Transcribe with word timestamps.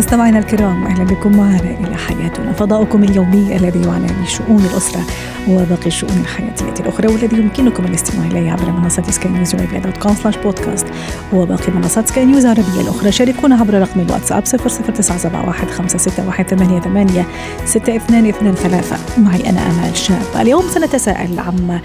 مستمعينا 0.00 0.38
الكرام 0.38 0.84
أهلا 0.84 1.04
بكم 1.04 1.36
معنا 1.36 1.76
إلى 1.80 1.96
حياتنا. 1.96 2.52
فضاؤكم 2.52 3.04
اليومي 3.04 3.56
الذي 3.56 3.82
يعنى 3.88 4.06
بشؤون 4.22 4.64
الأسرة 4.64 5.00
وباقي 5.48 5.86
الشؤون 5.86 6.20
الحياتية 6.20 6.82
الأخرى 6.82 7.08
والذي 7.08 7.36
يمكنكم 7.36 7.84
الاستماع 7.84 8.26
اليه 8.26 8.52
عبر 8.52 8.70
منصة 8.70 9.02
سكاي 9.10 9.32
نيوز 9.32 9.54
dot 9.54 9.96
com 9.96 10.14
slash 10.14 10.36
podcast 10.36 10.86
وباقي 11.32 11.72
منصات 11.72 12.08
سكاي 12.08 12.24
نيوز 12.24 12.44
العربية 12.44 12.80
الأخرى. 12.80 13.12
شاركونا 13.12 13.56
عبر 13.56 13.74
رقم 13.74 14.00
الواتساب 14.00 14.44
00971 14.44 15.68
561 15.68 17.24
6223 17.64 19.24
معي 19.24 19.50
أنا 19.50 19.60
آمال 19.70 19.96
شاب. 19.96 20.22
اليوم 20.40 20.62
سنتساءل 20.62 21.38
عما 21.38 21.80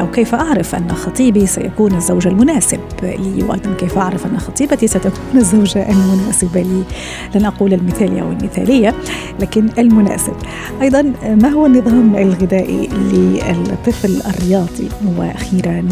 أو 0.00 0.10
كيف 0.10 0.34
أعرف 0.34 0.74
أن 0.74 0.92
خطيبي 0.92 1.46
سيكون 1.46 1.94
الزوج 1.94 2.26
المناسب 2.26 2.80
لي 3.02 3.44
وأيضا 3.48 3.74
كيف 3.78 3.98
أعرف 3.98 4.26
أن 4.26 4.38
خطيبتي 4.38 4.86
ستكون 4.86 5.12
الزوجة 5.34 5.90
المناسبة 5.90 6.62
لي. 6.62 6.82
لن 7.34 7.44
أقول 7.44 7.72
المثالي 7.72 8.22
أو 8.22 8.32
المثاليه 8.32 8.94
لكن 9.40 9.68
المناسب. 9.78 10.34
أيضا 10.82 11.02
ما 11.24 11.48
هو 11.48 11.66
النظام 11.66 12.16
الغذائي 12.16 12.88
للطفل 12.88 14.22
الرياضي؟ 14.26 14.88
وأخيرا 15.18 15.82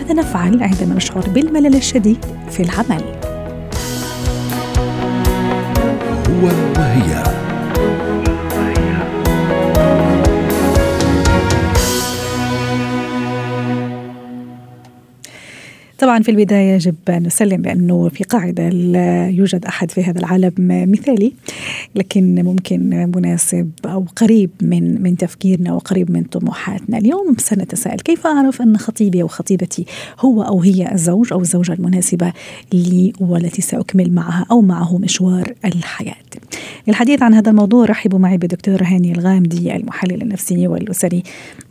ماذا 0.00 0.14
نفعل 0.14 0.62
عندما 0.62 0.94
نشعر 0.94 1.24
بالملل 1.28 1.74
الشديد 1.74 2.24
في 2.50 2.62
العمل؟ 2.62 3.02
هو 6.28 6.46
وهي 6.76 7.33
طبعا 16.04 16.22
في 16.22 16.30
البداية 16.30 16.74
يجب 16.74 16.94
أن 17.08 17.22
نسلم 17.22 17.62
بأنه 17.62 18.08
في 18.08 18.24
قاعدة 18.24 18.68
لا 18.68 19.28
يوجد 19.28 19.64
أحد 19.64 19.90
في 19.90 20.04
هذا 20.04 20.18
العالم 20.18 20.52
مثالي 20.58 21.32
لكن 21.94 22.44
ممكن 22.44 23.10
مناسب 23.16 23.70
أو 23.86 24.04
قريب 24.16 24.50
من 24.62 25.02
من 25.02 25.16
تفكيرنا 25.16 25.72
وقريب 25.72 26.10
من 26.10 26.22
طموحاتنا. 26.22 26.98
اليوم 26.98 27.36
سنتساءل 27.38 27.96
كيف 27.96 28.26
أعرف 28.26 28.62
أن 28.62 28.76
خطيبي 28.76 29.22
أو 29.22 29.28
خطيبتي 29.28 29.86
هو 30.20 30.42
أو 30.42 30.60
هي 30.60 30.92
الزوج 30.92 31.32
أو 31.32 31.40
الزوجة 31.40 31.72
المناسبة 31.72 32.32
لي 32.72 33.12
والتي 33.20 33.62
سأكمل 33.62 34.12
معها 34.12 34.46
أو 34.50 34.60
معه 34.60 34.98
مشوار 34.98 35.54
الحياة. 35.64 36.14
للحديث 36.88 37.22
عن 37.22 37.34
هذا 37.34 37.50
الموضوع 37.50 37.84
رحبوا 37.84 38.18
معي 38.18 38.38
بالدكتور 38.38 38.82
هاني 38.82 39.12
الغامدي 39.12 39.76
المحلل 39.76 40.22
النفسي 40.22 40.68
والأسري 40.68 41.22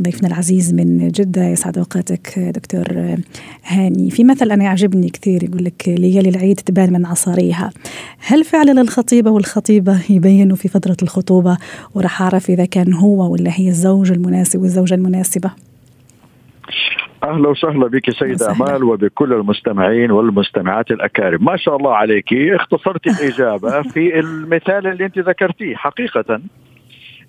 ضيفنا 0.02 0.28
العزيز 0.28 0.74
من 0.74 1.08
جدة. 1.08 1.48
يسعد 1.48 1.78
أوقاتك 1.78 2.40
دكتور 2.40 3.18
هاني. 3.64 4.10
في 4.12 4.23
مثل 4.24 4.52
أنا 4.52 4.64
يعجبني 4.64 5.10
كثير 5.10 5.44
يقول 5.44 5.64
لك 5.66 5.88
ليالي 5.88 6.30
العيد 6.30 6.56
تبان 6.56 6.94
من 6.94 7.06
عصاريها. 7.06 7.72
هل 8.28 8.44
فعلا 8.44 8.82
الخطيبة 8.82 9.32
والخطيبة 9.32 10.00
يبينوا 10.10 10.56
في 10.56 10.68
فترة 10.68 10.98
الخطوبة؟ 11.04 11.58
وراح 11.96 12.22
أعرف 12.22 12.50
إذا 12.50 12.66
كان 12.66 12.94
هو 12.94 13.32
ولا 13.32 13.52
هي 13.54 13.68
الزوج 13.68 14.12
المناسب 14.12 14.62
والزوجة 14.62 14.96
المناسبة. 14.96 15.52
أهلا 17.24 17.50
وسهلا 17.50 17.88
بك 17.88 18.10
سيدة 18.10 18.52
أمال 18.52 18.84
وبكل 18.84 19.34
المستمعين 19.34 20.12
والمستمعات 20.12 20.92
الأكارم، 20.92 21.46
ما 21.46 21.58
شاء 21.58 21.76
الله 21.76 21.96
عليك. 21.96 22.34
اختصرت 22.34 23.08
الإجابة 23.08 23.82
في 23.82 24.20
المثال 24.20 24.88
اللي 24.88 25.06
أنت 25.06 25.20
ذكرتيه 25.20 25.76
حقيقة. 25.76 26.42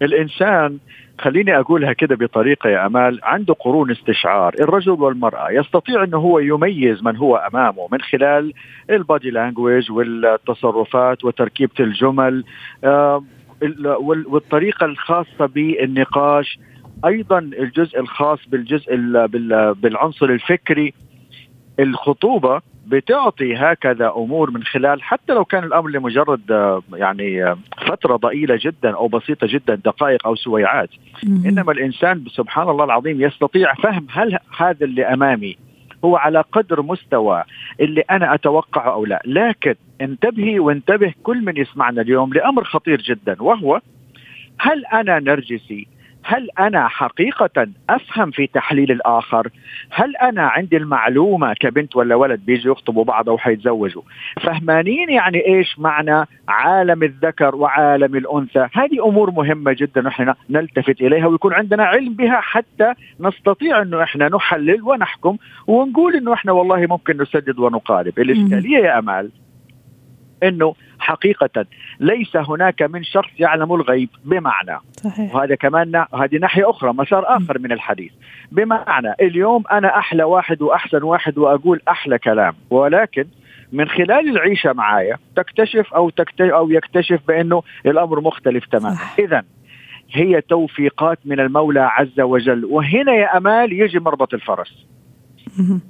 الإنسان 0.05 0.79
خليني 1.21 1.59
أقولها 1.59 1.93
كده 1.93 2.17
بطريقة 2.17 2.71
يا 2.71 2.87
أمال 2.87 3.21
عنده 3.23 3.55
قرون 3.55 3.91
استشعار. 3.91 4.55
الرجل 4.61 4.91
والمرأة 4.91 5.51
يستطيع 5.51 6.05
إنه 6.05 6.19
هو 6.19 6.39
يميز 6.39 7.03
من 7.03 7.17
هو 7.17 7.37
أمامه 7.37 7.89
من 7.93 8.01
خلال 8.01 8.53
البادي 8.91 9.31
لانجويج 9.31 9.91
والتصرفات 9.93 11.25
وتركيبة 11.25 11.73
الجمل 11.81 12.45
والطريقة 14.27 14.87
الخاصة 14.87 15.47
بالنقاش. 15.47 16.59
أيضا 17.05 17.39
الجزء 17.39 18.01
الخاص 18.01 18.39
بالجزء 18.49 18.97
بالعنصر 19.73 20.27
الفكري 20.27 20.95
الخطوبة 21.81 22.61
بتعطي 22.87 23.57
هكذا 23.57 24.13
أمور 24.17 24.51
من 24.51 24.63
خلال 24.63 25.03
حتى 25.03 25.33
لو 25.33 25.45
كان 25.45 25.65
الأمر 25.65 25.91
لمجرد 25.91 26.41
يعني 26.95 27.57
فترة 27.87 28.17
ضئيلة 28.17 28.59
جدا 28.61 28.97
أو 28.97 29.09
بسيطة 29.09 29.47
جدا 29.51 29.75
دقائق 29.75 30.27
أو 30.27 30.35
سويعات. 30.35 30.91
إنما 31.47 31.73
الإنسان 31.73 32.25
سبحان 32.29 32.69
الله 32.69 32.85
العظيم 32.85 33.21
يستطيع 33.21 33.75
فهم 33.75 34.07
هل 34.11 34.39
هذا 34.57 34.85
اللي 34.85 35.05
أمامي 35.05 35.57
هو 36.05 36.17
على 36.17 36.45
قدر 36.53 36.83
مستوى 36.83 37.45
اللي 37.81 38.01
أنا 38.01 38.35
أتوقعه 38.35 38.93
أو 38.93 39.05
لا. 39.05 39.23
لكن 39.25 39.75
انتبهي 40.01 40.59
وانتبه 40.59 41.13
كل 41.23 41.45
من 41.45 41.57
يسمعنا 41.57 42.03
اليوم 42.03 42.33
لأمر 42.33 42.65
خطير 42.65 43.01
جدا 43.01 43.43
وهو 43.43 43.81
هل 44.59 44.87
أنا 44.87 45.19
نرجسي؟ 45.19 45.87
هل 46.25 46.49
أنا 46.59 46.89
حقيقة 46.89 47.67
أفهم 47.91 48.31
في 48.31 48.47
تحليل 48.47 48.91
الآخر؟ 48.91 49.49
هل 49.91 50.17
أنا 50.17 50.43
عندي 50.43 50.77
المعلومة 50.77 51.55
كبنت 51.55 51.97
ولا 51.97 52.15
ولد 52.15 52.41
بيجوا 52.47 52.73
يخطبوا 52.73 53.05
بعض 53.05 53.29
أو 53.29 53.39
حيتزوجوا؟ 53.39 54.03
فهمانين 54.43 55.11
يعني 55.11 55.47
إيش 55.47 55.79
معنى 55.79 56.27
عالم 56.49 57.03
الذكر 57.03 57.57
وعالم 57.57 58.17
الأنثى؟ 58.17 58.69
هذه 58.73 59.09
أمور 59.09 59.31
مهمة 59.31 59.73
جدا 59.73 60.09
إحنا 60.09 60.35
نلتفت 60.51 61.01
إليها 61.01 61.27
ويكون 61.27 61.55
عندنا 61.55 61.85
علم 61.85 62.15
بها 62.15 62.41
حتى 62.41 62.93
نستطيع 63.21 63.83
إنه 63.83 64.03
إحنا 64.03 64.29
نحلل 64.29 64.83
ونحكم 64.83 65.37
ونقول 65.67 66.17
إنه 66.17 66.33
إحنا 66.33 66.53
والله 66.53 66.87
ممكن 66.87 67.23
نسدد 67.23 67.59
ونقارب، 67.59 68.19
الإشكالية 68.19 68.79
يا 68.79 68.99
أمال 68.99 69.31
إنه 70.49 70.75
حقيقة 70.99 71.67
ليس 72.01 72.37
هناك 72.37 72.83
من 72.83 73.05
شخص 73.05 73.31
يعلم 73.39 73.75
الغيب 73.75 74.09
بمعنى. 74.25 74.79
صحيح. 74.93 75.35
وهذا 75.35 75.55
كمان 75.55 76.05
هذه 76.15 76.37
ناحية 76.37 76.71
أخرى 76.71 76.93
مسار 76.93 77.37
آخر 77.37 77.59
من 77.59 77.73
الحديث. 77.73 78.13
بمعنى 78.53 79.15
اليوم 79.21 79.65
أنا 79.73 79.99
أحلى 79.99 80.25
واحد 80.25 80.63
وأحسن 80.63 81.03
واحد 81.03 81.39
وأقول 81.39 81.81
أحلى 81.89 82.19
كلام 82.19 82.55
ولكن 82.71 83.25
من 83.73 83.89
خلال 83.89 84.29
العيشة 84.29 84.73
معايا 84.73 85.19
تكتشف 85.37 85.95
أو 85.95 86.11
تكتشف 86.11 86.53
أو 86.53 86.71
يكتشف 86.71 87.21
بأنه 87.29 87.63
الأمر 87.87 88.21
مختلف 88.21 88.67
تماما. 88.67 88.99
اذا 89.19 89.43
هي 90.13 90.41
توفيقات 90.41 91.19
من 91.25 91.41
المولى 91.41 91.81
عز 91.81 92.21
وجل 92.21 92.65
وهنا 92.65 93.13
يا 93.13 93.37
أمال 93.37 93.73
يجي 93.73 93.99
مربط 93.99 94.35
الفرس. 94.35 94.87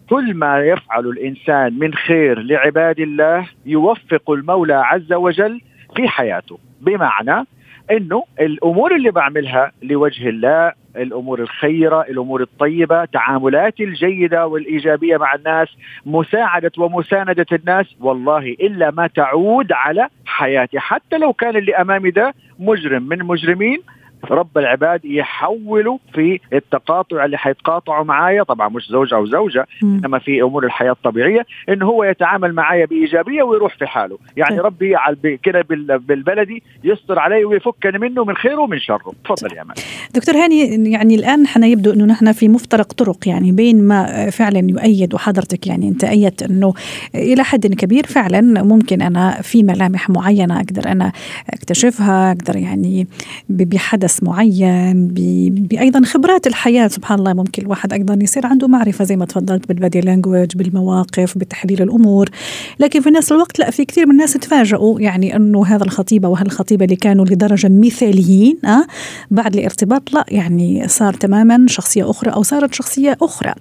كل 0.09 0.35
ما 0.35 0.61
يفعل 0.61 1.07
الإنسان 1.07 1.79
من 1.79 1.95
خير 1.95 2.39
لعباد 2.39 3.01
الله 3.01 3.49
يوفق 3.67 4.31
المولى 4.31 4.75
عز 4.75 5.13
وجل 5.13 5.61
في 5.97 6.09
حياته. 6.09 6.59
بمعنى 6.81 7.47
إنه 7.91 8.25
الأمور 8.41 8.95
اللي 8.95 9.11
بعملها 9.11 9.73
لوجه 9.83 10.29
الله 10.29 10.73
الأمور 10.97 11.41
الخيرة، 11.41 12.01
الأمور 12.01 12.43
الطيبة، 12.43 13.05
تعاملاتي 13.05 13.85
الجيدة 13.85 14.47
والإيجابية 14.47 15.17
مع 15.17 15.35
الناس، 15.35 15.69
مساعدة 16.07 16.71
ومساندة 16.79 17.47
الناس، 17.53 17.87
والله 18.01 18.39
إلا 18.39 18.91
ما 18.91 19.07
تعود 19.07 19.73
على 19.73 20.09
حياتي، 20.27 20.79
حتى 20.79 21.19
لو 21.19 21.33
كان 21.33 21.57
اللي 21.57 21.75
أمامي 21.75 22.11
ده 22.11 22.35
مجرم 22.59 23.03
من 23.03 23.19
مجرمين 23.19 23.79
رب 24.31 24.59
العباد 24.59 25.05
يحولوا 25.05 25.99
في 26.15 26.41
التقاطع 26.53 27.25
اللي 27.25 27.39
حيتقاطعوا 27.39 28.05
معايا 28.05 28.43
طبعا 28.43 28.69
مش 28.69 28.89
زوج 28.91 29.15
أو 29.15 29.27
زوجة 29.27 29.67
م. 29.83 29.87
إنما 29.87 30.19
في 30.19 30.43
أمور 30.43 30.65
الحياة 30.65 30.93
الطبيعية 30.93 31.47
انه 31.69 31.87
هو 31.87 32.05
يتعامل 32.05 32.53
معايا 32.53 32.87
بإيجابية 32.87 33.43
ويروح 33.43 33.77
في 33.79 33.87
حاله 33.87 34.19
يعني 34.37 34.57
طيب. 34.57 34.67
ربي 34.67 34.97
كده 35.43 35.65
بالبلدي 35.99 36.63
يستر 36.85 37.19
علي 37.19 37.45
ويفكني 37.45 37.99
منه 37.99 38.25
من 38.25 38.37
خيره 38.37 38.61
ومن 38.61 38.79
شره 38.79 39.13
تفضل 39.25 39.57
يا 39.57 39.65
مان 39.65 39.75
دكتور 40.15 40.35
هاني 40.35 40.91
يعني 40.93 41.15
الآن 41.15 41.47
حنا 41.47 41.67
يبدو 41.67 41.93
إنه 41.93 42.05
نحن 42.05 42.33
في 42.33 42.49
مفترق 42.49 42.93
طرق 42.93 43.29
يعني 43.29 43.53
بين 43.53 43.89
ما 43.89 44.31
فعلا 44.31 44.59
يؤيد 44.71 45.15
وحضرتك 45.15 45.67
يعني 45.67 45.89
أنت 45.89 46.05
أيدت 46.05 46.43
إنه 46.43 46.75
إلى 47.15 47.45
حد 47.45 47.67
كبير 47.67 48.07
فعلا 48.07 48.63
ممكن 48.63 49.03
أنا 49.03 49.43
في 49.43 49.63
ملامح 49.63 50.11
معينة 50.11 50.57
أقدر 50.57 50.93
أنا 50.93 51.13
أكتشفها 51.51 52.33
أقدر 52.33 52.57
يعني 52.57 53.07
بحدث 53.49 54.14
حدث 54.15 54.23
معين 54.23 55.09
بايضا 55.71 56.05
خبرات 56.05 56.47
الحياة 56.47 56.89
سبحان 56.89 57.19
الله 57.19 57.33
ممكن 57.33 57.63
الواحد 57.63 57.93
أيضا 57.93 58.19
يصير 58.23 58.47
عنده 58.47 58.69
معرفة 58.69 59.05
زي 59.05 59.17
ما 59.17 59.25
تفضلت 59.25 59.69
بالبادي 59.69 60.01
لانجوج 60.01 60.57
بالمواقف 60.57 61.39
بتحليل 61.39 61.83
الأمور. 61.83 62.31
لكن 62.81 63.01
في 63.01 63.11
نفس 63.11 63.33
الوقت 63.33 63.59
لا 63.59 63.71
في 63.71 63.85
كثير 63.85 64.07
من 64.07 64.13
الناس 64.13 64.33
تفاجئوا 64.33 65.01
يعني 65.01 65.37
إنه 65.37 65.67
هذا 65.67 65.85
الخطيب 65.85 66.25
أو 66.25 66.35
هالخطيبة 66.35 66.85
اللي 66.85 66.97
كانوا 66.97 67.25
لدرجة 67.25 67.69
مثاليين 67.69 68.59
أه 68.65 68.87
بعد 69.31 69.57
الارتباط 69.57 70.13
لا 70.13 70.25
يعني 70.29 70.89
صار 70.89 71.15
تماما 71.15 71.67
شخصية 71.69 72.11
أخرى 72.11 72.31
أو 72.31 72.43
صارت 72.43 72.75
شخصية 72.75 73.17
أخرى. 73.23 73.55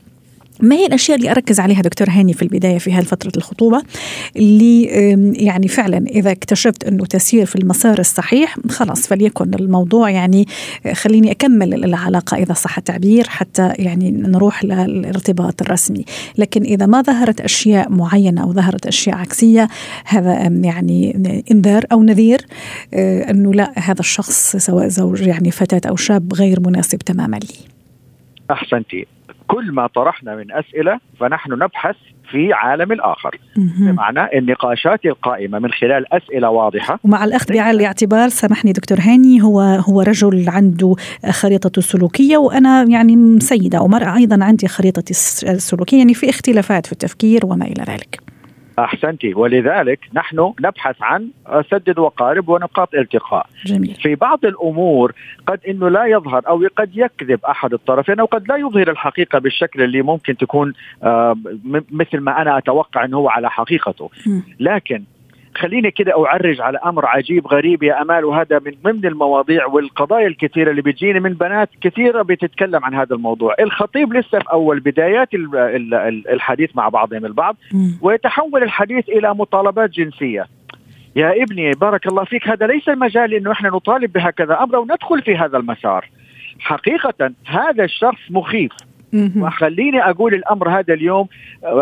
ما 0.64 0.76
هي 0.76 0.86
الأشياء 0.86 1.18
اللي 1.18 1.32
أركز 1.32 1.60
عليها 1.60 1.82
دكتور 1.82 2.10
هاني 2.10 2.34
في 2.34 2.42
البداية 2.42 2.78
في 2.78 2.92
هالفترة 2.92 3.32
الخطوبة؟ 3.38 3.84
اللي 4.36 4.84
يعني 5.46 5.68
فعلا 5.68 5.98
إذا 5.98 6.32
اكتشفت 6.32 6.84
إنه 6.84 7.06
تسير 7.06 7.46
في 7.46 7.56
المسار 7.56 8.00
الصحيح 8.00 8.58
خلاص 8.70 9.08
فليكن 9.08 9.54
الموضوع 9.54 10.10
يعني 10.10 10.48
خليني 10.94 11.32
أكمل 11.32 11.74
العلاقة 11.74 12.38
إذا 12.38 12.54
صح 12.54 12.78
التعبير 12.78 13.28
حتى 13.28 13.74
يعني 13.80 14.12
نروح 14.12 14.64
للارتباط 14.64 15.62
الرسمي. 15.62 16.06
لكن 16.38 16.62
إذا 16.62 16.86
ما 16.86 17.02
ظهرت 17.02 17.42
أشياء 17.42 17.92
معينة 17.92 18.44
أو 18.44 18.54
ظهرت 18.54 18.88
أشياء 18.88 19.16
عكسية 19.16 19.68
هذا 20.06 20.34
يعني 20.64 21.24
إنذار 21.52 21.86
أو 21.92 22.04
نذير 22.04 22.42
آه، 22.94 23.32
إنه 23.32 23.54
لا 23.54 23.72
هذا 23.76 24.00
الشخص 24.00 24.56
سواء 24.56 24.88
زوج 24.88 25.22
يعني 25.22 25.52
فتاة 25.52 25.90
أو 25.90 25.96
شاب 25.96 26.34
غير 26.34 26.60
مناسب 26.60 26.98
تماما 26.98 27.36
لي. 27.36 27.74
أحسنتي. 28.52 29.08
كل 29.54 29.72
ما 29.72 29.88
طرحنا 29.88 30.36
من 30.36 30.52
أسئلة 30.52 31.00
فنحن 31.20 31.54
نبحث 31.54 31.96
في 32.32 32.54
عالم 32.54 32.92
الآخر. 32.92 33.40
بمعنى 33.56 34.38
النقاشات 34.38 35.06
القائمة 35.06 35.60
من 35.60 35.72
خلال 35.72 36.14
أسئلة 36.14 36.50
واضحة. 36.50 37.00
ومع 37.04 37.24
الأخذ 37.24 37.54
بعين 37.54 37.76
الاعتبار 37.76 38.30
سامحني 38.30 38.72
دكتور 38.72 38.98
هاني 39.02 39.42
هو 39.44 39.62
هو 39.62 40.02
رجل 40.02 40.46
عنده 40.50 40.96
خريطة 41.30 41.72
السلوكية 41.78 42.38
وأنا 42.38 42.84
يعني 42.84 43.40
سيدة 43.40 43.82
ومرأة 43.82 44.16
أيضا 44.16 44.44
عندي 44.44 44.68
خريطة 44.68 45.04
السلوكية 45.44 45.98
يعني 45.98 46.14
في 46.14 46.30
اختلافات 46.30 46.86
في 46.86 46.92
التفكير 46.92 47.46
وما 47.46 47.66
إلى 47.66 47.84
ذلك. 47.88 48.33
أحسنتي. 48.80 49.34
ولذلك 49.34 50.00
نحن 50.14 50.54
نبحث 50.62 50.96
عن 51.02 51.30
سدد 51.72 52.00
وقارب 52.00 52.50
ونقاط 52.50 52.96
التقاء. 52.96 53.46
جميل. 53.66 53.96
في 53.96 54.16
بعض 54.16 54.46
الأمور 54.46 55.14
قد 55.48 55.60
إنه 55.68 55.90
لا 55.90 56.06
يظهر 56.06 56.42
أو 56.48 56.68
قد 56.76 56.90
يكذب 56.98 57.40
أحد 57.46 57.74
الطرفين 57.74 58.20
أو 58.20 58.26
قد 58.26 58.48
لا 58.48 58.56
يظهر 58.56 58.92
الحقيقة 58.92 59.40
بالشكل 59.40 59.82
اللي 59.82 60.02
ممكن 60.02 60.38
تكون 60.38 60.74
آه 61.04 61.36
مثل 61.92 62.20
ما 62.20 62.42
أنا 62.42 62.58
أتوقع 62.58 63.06
إنه 63.06 63.18
هو 63.18 63.30
على 63.30 63.50
حقيقته. 63.50 64.10
لكن 64.60 65.04
خليني 65.58 65.92
كده 65.92 66.26
أعرج 66.26 66.62
على 66.62 66.78
أمر 66.86 67.06
عجيب 67.06 67.48
غريب 67.48 67.84
يا 67.84 68.02
أمال 68.02 68.26
وهذا 68.26 68.60
من 68.66 68.72
ضمن 68.84 69.06
المواضيع 69.06 69.66
والقضايا 69.66 70.28
الكثيرة 70.28 70.72
اللي 70.72 70.82
بتجيني 70.82 71.20
من 71.20 71.34
بنات 71.34 71.70
كثيرة 71.82 72.22
بتتكلم 72.22 72.86
عن 72.86 72.94
هذا 72.94 73.16
الموضوع، 73.16 73.56
الخطيب 73.60 74.14
لسه 74.14 74.40
في 74.40 74.52
أول 74.52 74.80
بدايات 74.80 75.30
الحديث 76.34 76.76
مع 76.76 76.90
بعضهم 76.90 77.26
البعض 77.26 77.56
ويتحول 78.02 78.64
الحديث 78.64 79.10
إلى 79.10 79.34
مطالبات 79.34 79.90
جنسية. 79.90 80.46
يا 81.16 81.44
ابني 81.44 81.72
بارك 81.72 82.08
الله 82.08 82.24
فيك 82.24 82.48
هذا 82.48 82.68
ليس 82.68 82.90
المجال 82.90 83.34
إنه 83.34 83.52
إحنا 83.52 83.70
نطالب 83.70 84.14
بهكذا 84.14 84.60
أمر 84.64 84.76
وندخل 84.76 85.22
في 85.22 85.38
هذا 85.38 85.58
المسار. 85.58 86.10
حقيقة 86.60 87.32
هذا 87.46 87.84
الشخص 87.84 88.22
مخيف. 88.30 88.72
وخليني 89.38 90.10
أقول 90.10 90.34
الأمر 90.34 90.70
هذا 90.70 90.94
اليوم 90.94 91.28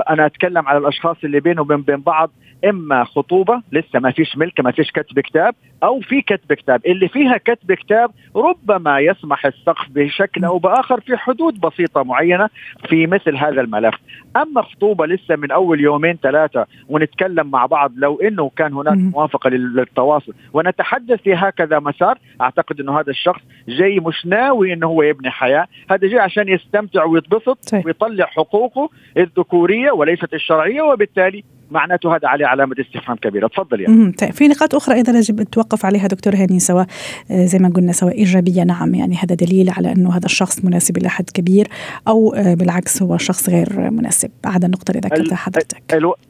أنا 0.10 0.26
أتكلم 0.26 0.68
على 0.68 0.78
الأشخاص 0.78 1.18
اللي 1.24 1.40
بينهم 1.40 1.66
وبين 1.66 1.82
بين 1.82 1.98
بعض. 1.98 2.32
إما 2.66 3.04
خطوبة 3.04 3.62
لسه 3.72 4.00
ما 4.00 4.12
فيش 4.12 4.38
ملك 4.38 4.60
ما 4.60 4.72
فيش 4.72 4.92
كتب 4.92 5.20
كتاب 5.20 5.56
أو 5.84 6.00
في 6.00 6.22
كتب 6.22 6.54
كتاب. 6.54 6.82
اللي 6.86 7.08
فيها 7.08 7.38
كتب 7.38 7.74
كتاب 7.74 8.12
ربما 8.36 9.00
يسمح 9.00 9.46
السقف 9.46 9.90
بشكل 9.90 10.46
أو 10.46 10.58
بآخر 10.58 11.00
في 11.00 11.18
حدود 11.18 11.60
بسيطة 11.60 12.04
معينة 12.04 12.50
في 12.90 13.08
مثل 13.08 13.38
هذا 13.38 13.62
الملف. 13.62 13.96
أما 14.36 14.62
خطوبة 14.62 15.06
لسه 15.06 15.36
من 15.36 15.52
أول 15.52 15.80
يومين 15.80 16.18
ثلاثة 16.24 16.66
ونتكلم 16.90 17.52
مع 17.52 17.66
بعض 17.66 17.92
لو 17.96 18.20
إنه 18.22 18.52
كان 18.56 18.74
هناك 18.74 18.98
موافقة 18.98 19.50
للتواصل. 19.50 20.34
ونتحدث 20.54 21.22
في 21.22 21.34
هكذا 21.34 21.80
مسار. 21.80 22.18
أعتقد 22.42 22.80
إنه 22.80 23.00
هذا 23.00 23.10
الشخص 23.10 23.42
جاي 23.68 24.00
مش 24.00 24.26
ناوي 24.26 24.74
إنه 24.74 24.88
هو 24.88 25.02
يبني 25.02 25.32
حياة. 25.32 25.68
هذا 25.92 26.08
جاي 26.08 26.20
عشان 26.20 26.50
يستمتع 26.50 27.04
ويتبسط 27.04 27.58
ويطلع 27.86 28.26
حقوقه 28.26 28.90
الذكورية 29.18 29.92
وليست 29.92 30.34
الشرعية 30.34 30.82
وبالتالي 30.82 31.44
معناته 31.72 32.16
هذا 32.16 32.28
عليه 32.28 32.46
علامة 32.46 32.76
استفهام 32.80 33.18
كبيرة. 33.18 33.48
تفضل 33.48 33.82
يعني. 33.82 34.12
طيب 34.12 34.32
في 34.32 34.48
نقاط 34.48 34.76
أخرى 34.76 34.96
أيضا 34.96 35.12
يجب 35.12 35.44
توقف 35.44 35.86
عليها 35.86 36.08
دكتور 36.08 36.36
هاني 36.36 36.60
سواء 36.60 36.86
آه، 37.32 37.46
زي 37.46 37.60
ما 37.60 37.70
قلنا 37.70 37.92
سواء 37.92 38.18
إيجابية 38.18 38.64
نعم 38.64 38.96
يعني 38.96 39.16
هذا 39.16 39.36
دليل 39.36 39.70
على 39.70 39.92
أنه 39.92 40.10
هذا 40.18 40.26
الشخص 40.26 40.66
مناسب 40.66 40.98
إلى 40.98 41.10
حد 41.10 41.30
كبير 41.34 41.68
أو 42.08 42.34
آه، 42.34 42.54
بالعكس 42.54 43.02
هو 43.04 43.18
شخص 43.18 43.50
غير 43.50 43.70
مناسب. 43.92 44.30
بعد 44.44 44.64
النقطه 44.64 44.92
اللي 44.92 45.02
ذكرتها 45.02 45.36
حضرتك 45.36 45.82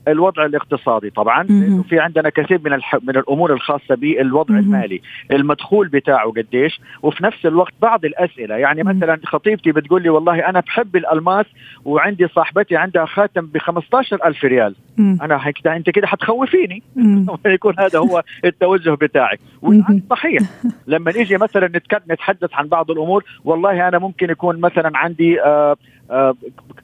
الوضع 0.07 0.45
الاقتصادي 0.45 1.09
طبعا. 1.09 1.43
لأنه 1.43 1.83
في 1.83 1.99
عندنا 1.99 2.29
كثير 2.29 2.61
من 2.65 2.71
من 3.03 3.17
الأمور 3.17 3.53
الخاصة 3.53 3.95
بالوضع 3.95 4.57
المالي. 4.57 5.01
المدخول 5.31 5.87
بتاعه 5.87 6.31
قديش. 6.31 6.81
وفي 7.03 7.23
نفس 7.23 7.45
الوقت 7.45 7.73
بعض 7.81 8.05
الأسئلة. 8.05 8.55
يعني 8.55 8.83
مثلا 8.83 9.19
خطيبتي 9.25 9.71
بتقول 9.71 10.03
لي 10.03 10.09
والله 10.09 10.49
أنا 10.49 10.59
بحب 10.59 10.95
الألماس 10.95 11.45
وعندي 11.85 12.27
صاحبتي 12.27 12.75
عندها 12.75 13.05
خاتم 13.05 13.45
ب 13.45 13.57
15000 13.57 14.45
ريال. 14.45 14.75
أنا 14.99 15.30
أنا 15.31 15.47
هيك 15.47 15.67
أنت 15.67 15.89
كده 15.89 16.07
حتخوفيني. 16.07 16.83
يكون 17.45 17.73
هذا 17.79 17.99
هو 17.99 18.23
التوجه 18.45 18.89
بتاعك 18.89 19.39
صحيح 20.09 20.41
لما 20.87 21.11
نيجي 21.11 21.37
مثلا 21.37 21.81
نتحدث 22.09 22.53
عن 22.53 22.67
بعض 22.67 22.91
الأمور 22.91 23.23
والله 23.45 23.87
أنا 23.87 23.99
ممكن 23.99 24.29
يكون 24.29 24.59
مثلا 24.59 24.91
عندي 24.95 25.41
آآ 25.41 25.75
آآ 26.11 26.33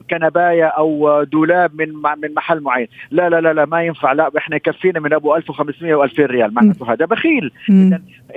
كنبايه 0.09 0.65
أو 0.65 1.23
دولاب 1.23 1.71
من 1.75 1.93
من 1.93 2.33
محل 2.35 2.59
معين. 2.59 2.87
لا 3.11 3.29
لا 3.29 3.41
لا 3.41 3.53
لا 3.53 3.65
ما 3.65 3.83
ينفع. 3.83 4.13
لا 4.13 4.31
إحنا 4.37 4.55
يكفينا 4.55 4.99
من 4.99 5.13
أبو 5.13 5.35
1500 5.35 6.07
و2000 6.07 6.19
ريال 6.19 6.53
معناته 6.53 6.93
هذا. 6.93 7.05
بخيل. 7.05 7.51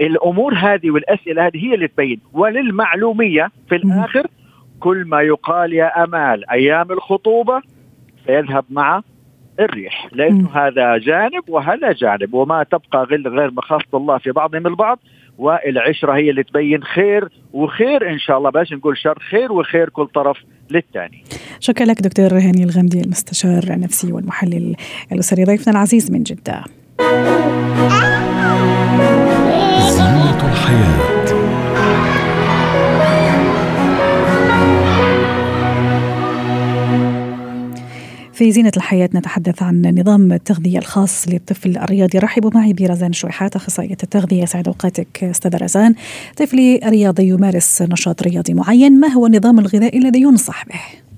الأمور 0.01 0.55
هذه 0.55 0.91
والأسئلة 0.91 1.47
هذه 1.47 1.67
هي 1.67 1.75
اللي 1.75 1.89
تبين. 1.89 2.21
وللمعلومية 2.33 3.51
في 3.69 3.77
الآخر 3.77 4.27
كل 4.81 5.05
ما 5.05 5.21
يقال 5.21 5.73
يا 5.73 6.05
أمال 6.05 6.51
أيام 6.51 6.93
الخطوبة 6.93 7.62
سيذهب 8.27 8.65
مع 8.71 9.03
الريح 9.61 10.09
لأنه 10.12 10.49
هذا 10.55 10.99
جانب 10.99 11.49
وهذا 11.49 11.93
جانب 11.93 12.35
وما 12.35 12.62
تبقى 12.62 13.05
غل 13.05 13.29
غير 13.29 13.51
مخافة 13.51 13.99
الله 13.99 14.19
في 14.19 14.31
بعضهم 14.31 14.67
البعض 14.67 14.99
والعشرة 15.39 16.12
هي 16.12 16.31
اللي 16.31 16.43
تبين 16.43 16.83
خير 16.83 17.29
وخير 17.53 18.11
إن 18.11 18.19
شاء 18.19 18.39
الله 18.39 18.51
باش 18.51 18.73
نقول 18.73 18.99
شر 18.99 19.19
خير 19.31 19.53
وخير 19.53 19.89
كل 19.89 20.07
طرف 20.07 20.37
للثاني. 20.71 21.25
شكرا 21.61 21.87
لك 21.87 22.01
دكتور 22.03 22.39
هاني 22.39 22.65
الغمدي 22.65 23.01
المستشار 23.01 23.62
النفسي 23.75 24.12
والمحلل 24.12 24.77
الأسري 25.12 25.45
ضيفنا 25.45 25.73
العزيز 25.73 26.12
من 26.12 26.23
جدة. 26.23 26.65
في 38.40 38.52
زينة 38.52 38.72
الحياة 38.76 39.10
نتحدث 39.14 39.62
عن 39.62 39.94
نظام 39.98 40.32
التغذية 40.32 40.78
الخاص 40.78 41.28
للطفل 41.28 41.78
الرياضي. 41.78 42.19
رحبوا 42.19 42.50
معي 42.54 42.72
برزان 42.72 43.12
شويحات 43.12 43.56
أخصائية 43.56 43.96
التغذية. 44.02 44.44
سعد 44.44 44.68
أوقاتك 44.68 45.25
أستاذ 45.25 45.56
رزان. 45.56 45.94
طفلي 46.37 46.80
رياضي 46.85 47.28
يمارس 47.28 47.82
نشاط 47.82 48.23
رياضي 48.23 48.54
معين. 48.54 49.00
ما 49.00 49.09
هو 49.09 49.26
النظام 49.26 49.59
الغذائي 49.59 49.99
الذي 49.99 50.20
ينصح 50.20 50.64
به؟ 50.64 51.10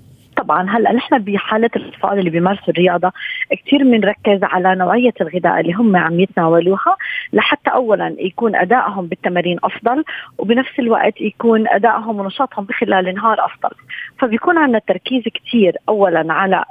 طبعا 0.43 0.71
هلأ 0.71 0.93
نحن 0.93 1.19
بحالة 1.19 1.71
الاطفال 1.77 2.19
اللي 2.19 2.31
بيمارسوا 2.31 2.69
الرياضة 2.69 3.13
كثير 3.51 3.83
بنركز 3.83 4.39
على 4.43 4.75
نوعية 4.75 5.13
الغذاء 5.21 5.61
اللي 5.61 5.73
هم 5.73 5.97
عم 5.97 6.21
يتناولوها 6.21 6.97
لحتى 7.33 7.71
اولا 7.71 8.17
يكون 8.19 8.57
أدائهم 8.57 9.07
بالتمارين 9.07 9.59
أفضل 9.65 10.05
وبنفس 10.39 10.79
الوقت 10.79 11.21
يكون 11.21 11.69
أدائهم 11.69 12.21
ونشاطهم 12.21 12.65
بخلال 12.65 13.09
النهار 13.09 13.45
أفضل. 13.45 13.77
فبيكون 14.19 14.59
عندنا 14.59 14.79
تركيز 14.79 15.23
كثير 15.35 15.77
اولا 15.89 16.33
على 16.33 16.65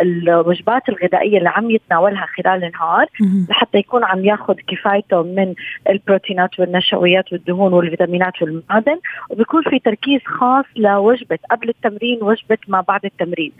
الوجبات 0.00 0.88
الغذائية 0.88 1.38
اللي 1.38 1.48
عم 1.48 1.70
يتناولها 1.70 2.26
خلال 2.26 2.64
النهار 2.64 3.06
لحتى 3.50 3.78
يكون 3.78 4.04
عم 4.04 4.24
ياخذ 4.24 4.54
كفايته 4.68 5.22
من 5.22 5.54
البروتينات 5.90 6.60
والنشويات 6.60 7.32
والدهون 7.32 7.72
والفيتامينات 7.72 8.42
والمعادن. 8.42 8.98
وبيكون 9.30 9.62
في 9.62 9.78
تركيز 9.78 10.20
خاص 10.24 10.64
لوجبة 10.76 11.38
قبل 11.50 11.68
التمرين 11.68 12.18
وجبة 12.22 12.58
ما 12.68 12.80
بعد 12.80 13.04
التمرين. 13.08 13.52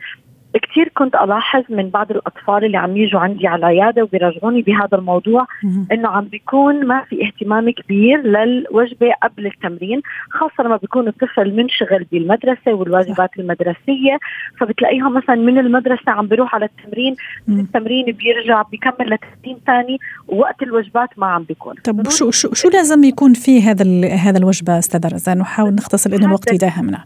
كثير 0.55 0.89
كنت 0.89 1.15
ألاحظ 1.15 1.63
من 1.69 1.89
بعض 1.89 2.11
الأطفال 2.11 2.65
اللي 2.65 2.77
عم 2.77 2.97
يجوا 2.97 3.21
عندي 3.21 3.47
على 3.47 3.59
العيادة 3.59 4.03
وبيراجعوني 4.03 4.63
بهذا 4.63 4.99
الموضوع 4.99 5.47
إنه 5.93 6.09
عم 6.09 6.25
بيكون 6.25 6.87
ما 6.87 7.05
في 7.05 7.27
اهتمام 7.27 7.71
كبير 7.71 8.23
للوجبة 8.23 9.13
قبل 9.23 9.47
التمرين 9.47 10.01
خاصة 10.31 10.65
لما 10.65 10.77
بيكون 10.77 11.09
الطفل 11.09 11.57
منشغل 11.57 12.07
بالمدرسة 12.13 12.75
والواجبات 12.75 13.31
المدرسية 13.39 14.19
فبتلاقيهم 14.61 15.15
مثلا 15.15 15.35
من 15.35 15.59
المدرسة 15.59 16.13
عم 16.13 16.27
بيروح 16.27 16.55
على 16.55 16.65
التمرين 16.65 17.17
من 17.49 17.61
التمرين 17.61 18.05
بيرجع 18.05 18.63
بيكمل 18.63 19.11
لتمرين 19.11 19.59
ثاني 19.67 19.99
ووقت 20.29 20.63
الوجبات 20.63 21.09
ما 21.17 21.27
عم 21.27 21.43
بيكون. 21.43 21.75
طب 21.85 22.09
شو 22.11 22.31
شو 22.31 22.55
شو 22.55 22.69
لازم 22.69 23.05
يكون 23.05 23.35
في 23.35 23.63
هذا 23.63 23.85
هذا 24.15 24.39
الوجبة 24.39 24.79
أستاذ 24.79 25.15
رزان؟ 25.15 25.39
نحاول 25.39 25.75
نختصر 25.75 26.11
لأنه 26.11 26.27
الوقت 26.27 26.53
يداهمنا 26.53 27.05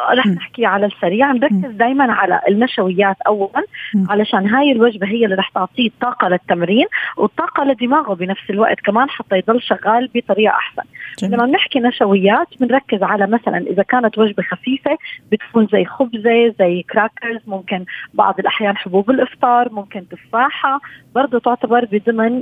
رح 0.00 0.26
نحكي 0.26 0.66
على 0.66 0.86
السريع. 0.86 1.32
نركز 1.32 1.70
دائما 1.70 2.12
على 2.12 2.40
النشويات 2.48 3.16
اولا 3.26 3.64
علشان 4.08 4.48
هاي 4.48 4.72
الوجبة 4.72 5.06
هي 5.06 5.24
اللي 5.24 5.36
رح 5.36 5.48
تعطيه 5.48 5.90
طاقة 6.00 6.28
للتمرين 6.28 6.86
والطاقه 7.16 7.64
لدماغه 7.64 8.14
بنفس 8.14 8.50
الوقت 8.50 8.80
كمان 8.80 9.10
حتى 9.10 9.36
يضل 9.36 9.62
شغال 9.62 10.10
بطريقة 10.14 10.54
أحسن. 10.54 10.82
جميل. 11.18 11.34
لما 11.34 11.46
بنحكي 11.46 11.80
نشويات 11.80 12.46
بنركز 12.60 13.02
على 13.02 13.26
مثلا 13.26 13.58
إذا 13.58 13.82
كانت 13.82 14.18
وجبة 14.18 14.42
خفيفة 14.42 14.98
بتكون 15.32 15.66
زي 15.72 15.84
خبزة 15.84 16.54
زي 16.58 16.82
كراكرز 16.82 17.40
ممكن 17.46 17.84
بعض 18.14 18.38
الأحيان 18.38 18.76
حبوب 18.76 19.10
الإفطار 19.10 19.72
ممكن 19.72 20.08
تفاحة 20.08 20.80
برضه 21.14 21.38
تعتبر 21.38 21.84
بضمن 21.92 22.40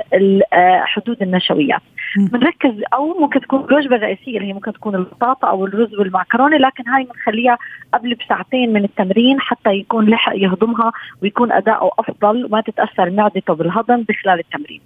آه، 0.52 0.82
حدود 0.85 1.23
النشويات. 1.23 1.82
بنركز 2.16 2.83
أو 2.95 3.21
ممكن 3.21 3.40
تكون 3.40 3.64
الوجبة 3.64 3.97
الرئيسية 3.97 4.37
اللي 4.37 4.49
هي 4.49 4.52
ممكن 4.52 4.73
تكون 4.73 4.95
البطاطا 4.95 5.49
أو 5.49 5.66
الرز 5.66 5.95
والمعكرونه 5.95 6.57
لكن 6.57 6.88
هاي 6.88 7.04
بنخليها 7.04 7.59
قبل 7.95 8.14
بساعتين 8.14 8.73
من 8.73 8.85
التمرين 8.85 9.40
حتى 9.40 9.71
يكون 9.71 10.11
لحق 10.11 10.33
يهضمها 10.37 10.92
ويكون 11.23 11.52
أداؤه 11.52 11.90
أفضل 11.99 12.45
وما 12.45 12.61
تتأثر 12.61 13.11
معدته 13.11 13.54
بالهضم 13.54 14.02
بخلال 14.02 14.38
التمرين. 14.38 14.81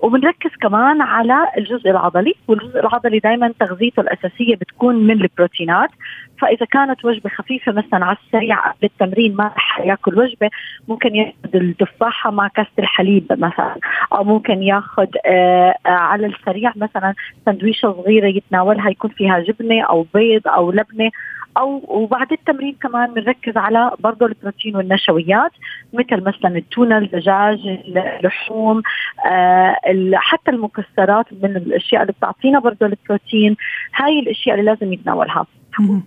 وبنركز 0.00 0.50
كمان 0.60 1.00
على 1.00 1.36
الجزء 1.58 1.90
العضلي 1.90 2.34
والجزء 2.48 2.80
العضلي 2.80 3.18
دائما 3.18 3.52
تغذيته 3.60 4.00
الأساسية 4.00 4.56
بتكون 4.56 4.96
من 5.06 5.20
البروتينات. 5.22 5.90
فإذا 6.38 6.66
كانت 6.66 7.04
وجبة 7.04 7.30
خفيفة 7.30 7.72
مثلا 7.72 8.04
على 8.04 8.16
السريع 8.26 8.70
قبل 8.70 8.78
التمرين 8.84 9.36
ما 9.36 9.46
رح 9.46 9.80
يأكل 9.80 10.18
وجبة 10.18 10.50
ممكن 10.88 11.14
يأخذ 11.14 11.34
التفاحة 11.54 12.30
مع 12.30 12.48
كاسه 12.48 12.68
الحليب 12.78 13.26
مثلا 13.30 13.76
أو 14.12 14.24
ممكن 14.24 14.62
يأخذ 14.62 15.06
آه 15.26 15.74
على 15.86 16.26
السريع 16.26 16.72
مثلا 16.76 17.14
سندويشة 17.46 17.92
صغيرة 17.92 18.26
يتناولها 18.26 18.90
يكون 18.90 19.10
فيها 19.10 19.38
جبنة 19.38 19.82
أو 19.82 20.06
بيض 20.14 20.48
أو 20.48 20.72
لبنة 20.72 21.10
أو 21.56 21.82
وبعد 21.88 22.32
التمرين 22.32 22.76
كمان 22.82 23.14
بنركز 23.14 23.56
على 23.56 23.90
برضه 23.98 24.26
البروتين 24.26 24.76
والنشويات 24.76 25.52
مثل 25.92 26.20
مثلا 26.24 26.56
التونة 26.56 26.98
الدجاج 26.98 27.58
اللحوم 27.66 28.82
آه 29.26 29.76
حتى 30.14 30.50
المكسرات 30.50 31.26
من 31.42 31.56
الأشياء 31.56 32.02
اللي 32.02 32.12
بتعطينا 32.12 32.58
برضه 32.58 32.86
البروتين 32.86 33.56
هاي 33.94 34.18
الأشياء 34.18 34.58
اللي 34.58 34.70
لازم 34.70 34.92
يتناولها. 34.92 35.46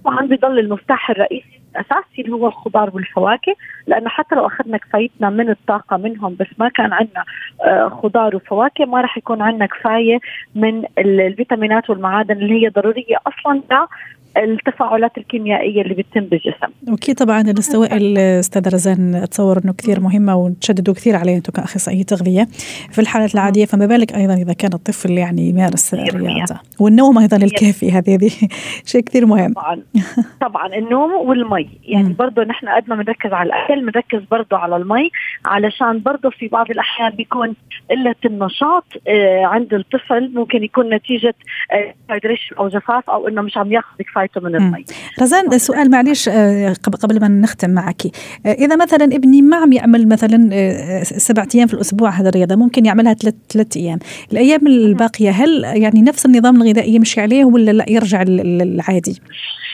طبعا 0.06 0.26
بضل 0.26 0.60
المفتاح 0.60 1.10
الرئيسي 1.10 1.60
الأساسي 1.72 2.22
اللي 2.22 2.32
هو 2.32 2.48
الخضار 2.48 2.90
والفواكه 2.94 3.56
لأنه 3.88 4.10
حتى 4.10 4.36
لو 4.36 4.48
أخذنا 4.48 4.78
كفايتنا 4.78 5.30
من 5.30 5.50
الطاقة 5.50 5.98
منهم 5.98 6.36
بس 6.40 6.48
ما 6.58 6.70
كان 6.70 6.94
عندنا 6.94 7.26
آه، 7.64 7.90
خضار 7.90 8.36
وفواكه 8.36 8.86
ما 8.86 9.02
راح 9.02 9.18
يكون 9.18 9.42
عندنا 9.42 9.66
كفاية 9.66 10.20
من 10.56 10.84
الفيتامينات 10.98 11.90
والمعادن 11.90 12.38
اللي 12.38 12.64
هي 12.64 12.70
ضرورية 12.70 13.18
أصلا 13.28 13.62
التفاعلات 14.38 15.18
الكيميائية 15.18 15.82
اللي 15.82 15.94
بتتم 15.94 16.22
بالجسم. 16.22 16.68
أوكي 16.90 17.14
طبعا 17.14 17.42
السوائل 17.42 18.18
أستاذ 18.18 18.74
رزان 18.74 19.16
اتصور 19.16 19.60
إنه 19.66 19.74
كثير 19.74 20.00
مهمه 20.00 20.36
وتشددوا 20.36 20.94
كثير 20.94 21.16
عليها 21.16 21.38
أنتم 21.38 21.54
كأخصائية 21.54 22.04
تغذيه 22.04 22.48
في 22.92 23.00
الحالات 23.00 23.34
العادية 23.34 23.66
فما 23.66 23.86
بالك 23.86 24.16
أيضا 24.16 24.34
إذا 24.34 24.54
كان 24.54 24.74
الطفل 24.74 25.12
يعني 25.12 25.50
يمارس 25.50 25.94
الرياضة. 25.94 26.60
والنوم 26.80 27.18
أيضا 27.18 27.38
الكافي 27.38 27.92
هذه 27.92 28.16
هذه 28.16 28.32
شيء 28.86 29.02
كثير 29.02 29.26
مهم. 29.26 29.54
طبعا. 29.54 29.82
طبعا 30.42 30.76
النوم 30.76 31.12
والمي. 31.12 31.70
يعني 31.84 32.14
برضه 32.14 32.44
نحن 32.44 32.70
قد 32.70 32.90
ما 32.90 32.96
بنركز 32.96 33.34
على 33.34 33.48
الأكل 33.48 33.82
بنركز 33.82 34.22
برضه 34.32 34.58
على 34.58 34.76
المي 34.76 35.10
علشان 35.46 36.00
برضه 36.00 36.30
في 36.30 36.48
بعض 36.48 36.72
الأحيان 36.72 37.10
بيكون 37.10 37.56
قلة 37.90 38.16
النشاط 38.26 38.86
آه، 39.08 39.46
عند 39.46 39.74
الطفل 39.74 40.32
ممكن 40.34 40.64
يكون 40.64 40.94
نتيجة 40.94 41.36
آه، 41.72 41.94
أو 42.60 42.68
جفاف 42.68 43.10
أو 43.10 43.28
إنه 43.28 43.42
مش 43.42 43.58
عم 43.58 43.72
ياخذ 43.72 43.96
كفايته 44.28 44.42
من 44.42 44.56
المي 44.56 44.86
رزان 45.22 45.58
سؤال 45.58 45.92
معلش 45.92 46.30
آه، 46.30 46.74
قبل 47.04 47.22
ما 47.22 47.28
نختم 47.28 47.70
معك. 47.70 48.02
آه، 48.46 48.52
إذا 48.52 48.76
مثلا 48.76 49.06
ابني 49.06 49.42
ما 49.42 49.58
عم 49.58 49.74
يعمل 49.74 50.08
مثلا 50.08 50.50
آه، 50.54 51.04
سبعة 51.04 51.48
أيام 51.56 51.68
في 51.68 51.74
الأسبوع 51.74 52.10
هذا 52.10 52.30
الرياضة 52.30 52.56
ممكن 52.56 52.86
يعملها 52.86 53.14
ثلاث 53.14 53.36
ثلاث 53.50 53.78
أيام. 53.78 54.00
الأيام 54.32 54.68
الباقية 54.68 55.30
هل 55.30 55.64
يعني 55.64 56.02
نفس 56.02 56.26
النظام 56.26 56.62
الغذائي 56.62 56.96
يمشي 56.96 57.22
عليه 57.22 57.46
ولا 57.46 57.72
لا 57.72 57.86
يرجع 57.90 58.22
العادي 58.22 59.22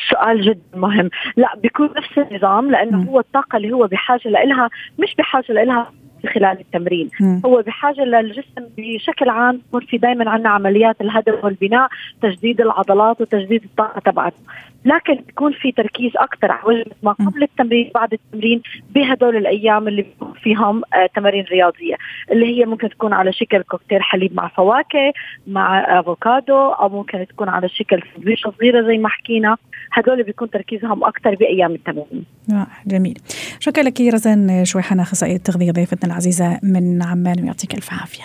سؤال 0.09 0.41
جدا 0.41 0.59
مهم. 0.79 1.09
لا 1.37 1.47
بيكون 1.63 1.89
نفس 1.97 2.17
النظام 2.17 2.71
لأنه 2.71 3.03
هو 3.03 3.19
الطاقة 3.19 3.57
اللي 3.57 3.71
هو 3.71 3.87
بحاجة 3.87 4.21
لها 4.25 4.69
مش 4.99 5.15
بحاجة 5.17 5.53
لها 5.63 5.91
خلال 6.27 6.59
التمرين 6.59 7.09
م. 7.19 7.39
هو 7.45 7.61
بحاجة 7.61 8.01
للجسم 8.01 8.63
بشكل 8.77 9.29
عام 9.29 9.61
يكون 9.67 9.81
في 9.81 9.97
دائما 9.97 10.29
عندنا 10.29 10.49
عمليات 10.49 11.01
الهدم 11.01 11.33
والبناء 11.43 11.89
تجديد 12.21 12.61
العضلات 12.61 13.21
وتجديد 13.21 13.63
الطاقة 13.63 13.99
تبعته 13.99 14.37
لكن 14.85 15.15
بيكون 15.15 15.53
في 15.53 15.71
تركيز 15.71 16.11
أكثر 16.15 16.51
على 16.51 16.85
ما 17.03 17.11
قبل 17.11 17.43
التمرين 17.43 17.91
بعد 17.95 18.13
التمرين 18.13 18.61
بهدول 18.95 19.35
الأيام 19.35 19.87
اللي 19.87 20.01
بيكون 20.01 20.33
فيهم 20.43 20.81
آه 20.93 21.09
تمارين 21.15 21.43
رياضية 21.43 21.95
اللي 22.31 22.45
هي 22.45 22.65
ممكن 22.65 22.89
تكون 22.89 23.13
على 23.13 23.33
شكل 23.33 23.61
كوكتيل 23.61 24.03
حليب 24.03 24.35
مع 24.35 24.47
فواكه 24.47 25.13
مع 25.47 25.99
أفوكادو 25.99 26.55
أو 26.55 26.89
ممكن 26.89 27.25
تكون 27.27 27.49
على 27.49 27.69
شكل 27.69 28.01
سندويشه 28.15 28.53
صغيرة 28.57 28.87
زي 28.87 28.97
ما 28.97 29.09
حكينا. 29.09 29.57
هدول 29.91 30.23
بيكون 30.23 30.49
تركيزهم 30.49 31.03
أكثر 31.03 31.35
بأيام 31.35 31.71
التمرين. 31.71 32.25
آه 32.51 32.67
جميل. 32.87 33.17
شكرا 33.59 33.83
لك 33.83 34.01
رزان 34.01 34.65
شويحنا 34.65 35.01
أخصائية 35.01 35.35
التغذية 35.35 35.71
ضيفتنا 35.71 36.11
العزيزة 36.11 36.59
من 36.63 37.03
عمان 37.03 37.43
ويعطيك 37.43 37.73
ألف 37.73 37.93
عافية. 37.93 38.23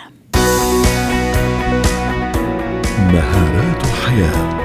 مهارات 3.12 3.87
حياة. 3.87 4.60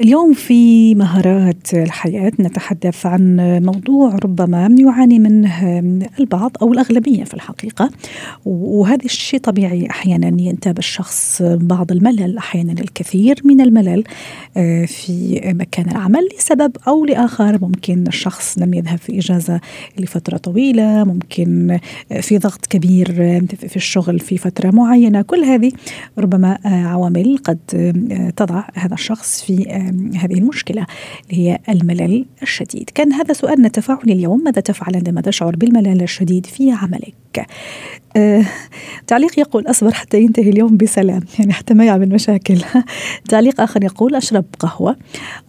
اليوم 0.00 0.32
في 0.32 0.94
مهارات 0.94 1.74
الحياة 1.74 2.32
نتحدث 2.40 3.06
عن 3.06 3.36
موضوع 3.64 4.16
ربما 4.24 4.76
يعاني 4.78 5.18
منه 5.18 5.78
البعض 6.20 6.56
أو 6.62 6.72
الأغلبية 6.72 7.24
في 7.24 7.34
الحقيقة. 7.34 7.90
وهذا 8.44 9.04
الشيء 9.04 9.40
طبيعي 9.40 9.90
أحيانا 9.90 10.42
ينتاب 10.42 10.78
الشخص 10.78 11.42
بعض 11.42 11.92
الملل 11.92 12.38
أحيانا 12.38 12.72
الكثير 12.72 13.40
من 13.44 13.60
الملل 13.60 14.04
آه، 14.56 14.84
في 14.84 15.40
مكان 15.44 15.90
العمل 15.90 16.28
لسبب 16.38 16.76
أو 16.88 17.04
لآخر. 17.04 17.58
ممكن 17.62 18.04
الشخص 18.06 18.58
لم 18.58 18.74
يذهب 18.74 18.98
في 18.98 19.18
إجازة 19.18 19.60
لفترة 19.98 20.36
طويلة 20.36 21.04
ممكن 21.04 21.78
في 22.20 22.38
ضغط 22.38 22.66
كبير 22.66 23.12
في 23.56 23.76
الشغل 23.76 24.18
في 24.18 24.38
فترة 24.38 24.70
معينة. 24.70 25.22
كل 25.22 25.44
هذه 25.44 25.72
ربما 26.18 26.58
عوامل 26.64 27.38
قد 27.44 27.58
تضع 28.36 28.64
هذا 28.74 28.94
الشخص 28.94 29.42
في 29.42 29.83
هذه 30.16 30.34
المشكلة 30.34 30.86
اللي 31.30 31.48
هي 31.48 31.58
الملل 31.68 32.26
الشديد. 32.42 32.90
كان 32.94 33.12
هذا 33.12 33.32
سؤالنا 33.32 33.66
التفاعلي 33.66 34.12
اليوم. 34.12 34.44
ماذا 34.44 34.60
تفعل 34.60 34.96
عندما 34.96 35.20
تشعر 35.20 35.56
بالملل 35.56 36.02
الشديد 36.02 36.46
في 36.46 36.72
عملك؟ 36.72 37.23
آه، 38.16 38.44
تعليق 39.06 39.38
يقول 39.38 39.66
أصبر 39.66 39.92
حتى 39.92 40.20
ينتهي 40.20 40.50
اليوم 40.50 40.76
بسلام 40.76 41.20
يعني 41.38 41.52
حتى 41.52 41.74
ما 41.74 41.84
يعمل 41.84 42.08
مشاكل. 42.08 42.62
تعليق 43.30 43.60
آخر 43.60 43.84
يقول 43.84 44.14
أشرب 44.14 44.44
قهوة. 44.58 44.96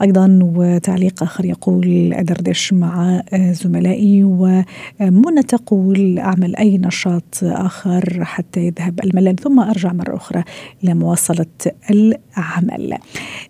أيضا 0.02 0.40
وتعليق 0.44 1.24
آخر 1.24 1.46
يقول 1.46 2.14
أدردش 2.14 2.74
مع 2.74 3.24
آه، 3.34 3.52
زملائي 3.52 4.24
ومنى 4.24 5.44
تقول 5.48 6.20
أعمل 6.20 6.56
أي 6.56 6.78
نشاط 6.78 7.40
آخر 7.44 8.24
حتى 8.24 8.60
يذهب 8.60 9.00
الملل 9.04 9.36
ثم 9.36 9.60
أرجع 9.60 9.94
مرة 9.94 10.16
أخرى 10.16 10.44
لمواصلة 10.84 11.46
العمل. 11.92 12.98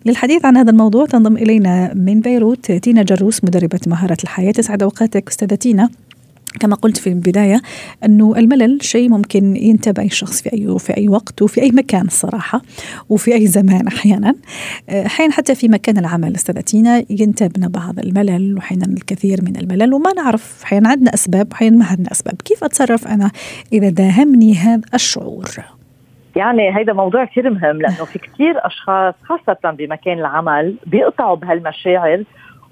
للحديث 0.06 0.44
عن 0.44 0.56
هذا 0.56 0.70
الموضوع 0.70 1.06
تنضم 1.06 1.36
إلينا 1.36 1.94
من 1.94 2.20
بيروت 2.20 2.72
تينا 2.72 3.02
جروس 3.02 3.44
مدربة 3.44 3.80
مهارة 3.86 4.16
الحياة. 4.24 4.52
تسعد 4.52 4.82
أوقاتك 4.82 5.28
أستاذة 5.28 5.54
تينا. 5.54 5.88
كما 6.60 6.74
قلت 6.76 6.96
في 6.96 7.06
البداية 7.06 7.60
أنه 8.04 8.34
الملل 8.36 8.78
شيء 8.82 9.08
ممكن 9.08 9.56
ينتاب 9.56 9.98
أي 9.98 10.08
شخص 10.08 10.42
في 10.42 10.52
أي 10.52 10.78
في 10.78 10.96
أي 10.96 11.08
وقت 11.08 11.42
وفي 11.42 11.62
أي 11.62 11.70
مكان 11.70 12.06
الصراحة 12.06 12.62
وفي 13.08 13.34
أي 13.34 13.46
زمان 13.46 13.86
أحيانا. 13.86 14.34
أحيانا 14.90 15.32
حتى 15.32 15.54
في 15.54 15.68
مكان 15.68 15.98
العمل 15.98 16.34
استاذتينا 16.34 17.04
ينتابنا 17.10 17.68
بعض 17.68 17.98
الملل 17.98 18.54
وأحيانا 18.54 18.86
الكثير 18.86 19.38
من 19.42 19.56
الملل 19.56 19.94
وما 19.94 20.12
نعرف. 20.12 20.62
أحيانا 20.64 20.88
عندنا 20.88 21.14
أسباب 21.14 21.48
وأحيانا 21.50 21.76
ما 21.76 21.84
عندنا 21.84 22.12
أسباب. 22.12 22.34
كيف 22.44 22.64
أتصرف 22.64 23.08
أنا 23.08 23.30
إذا 23.72 23.88
داهمني 23.88 24.54
هذا 24.54 24.82
الشعور؟ 24.94 25.44
يعني 26.36 26.78
هيدا 26.78 26.92
موضوع 26.92 27.24
كثير 27.24 27.50
مهم 27.50 27.82
لأنه 27.82 28.04
في 28.04 28.18
كثير 28.18 28.54
أشخاص 28.66 29.14
خاصة 29.24 29.70
بمكان 29.70 30.18
العمل 30.18 30.76
بيقطعوا 30.86 31.36
بهالمشاعر 31.36 32.24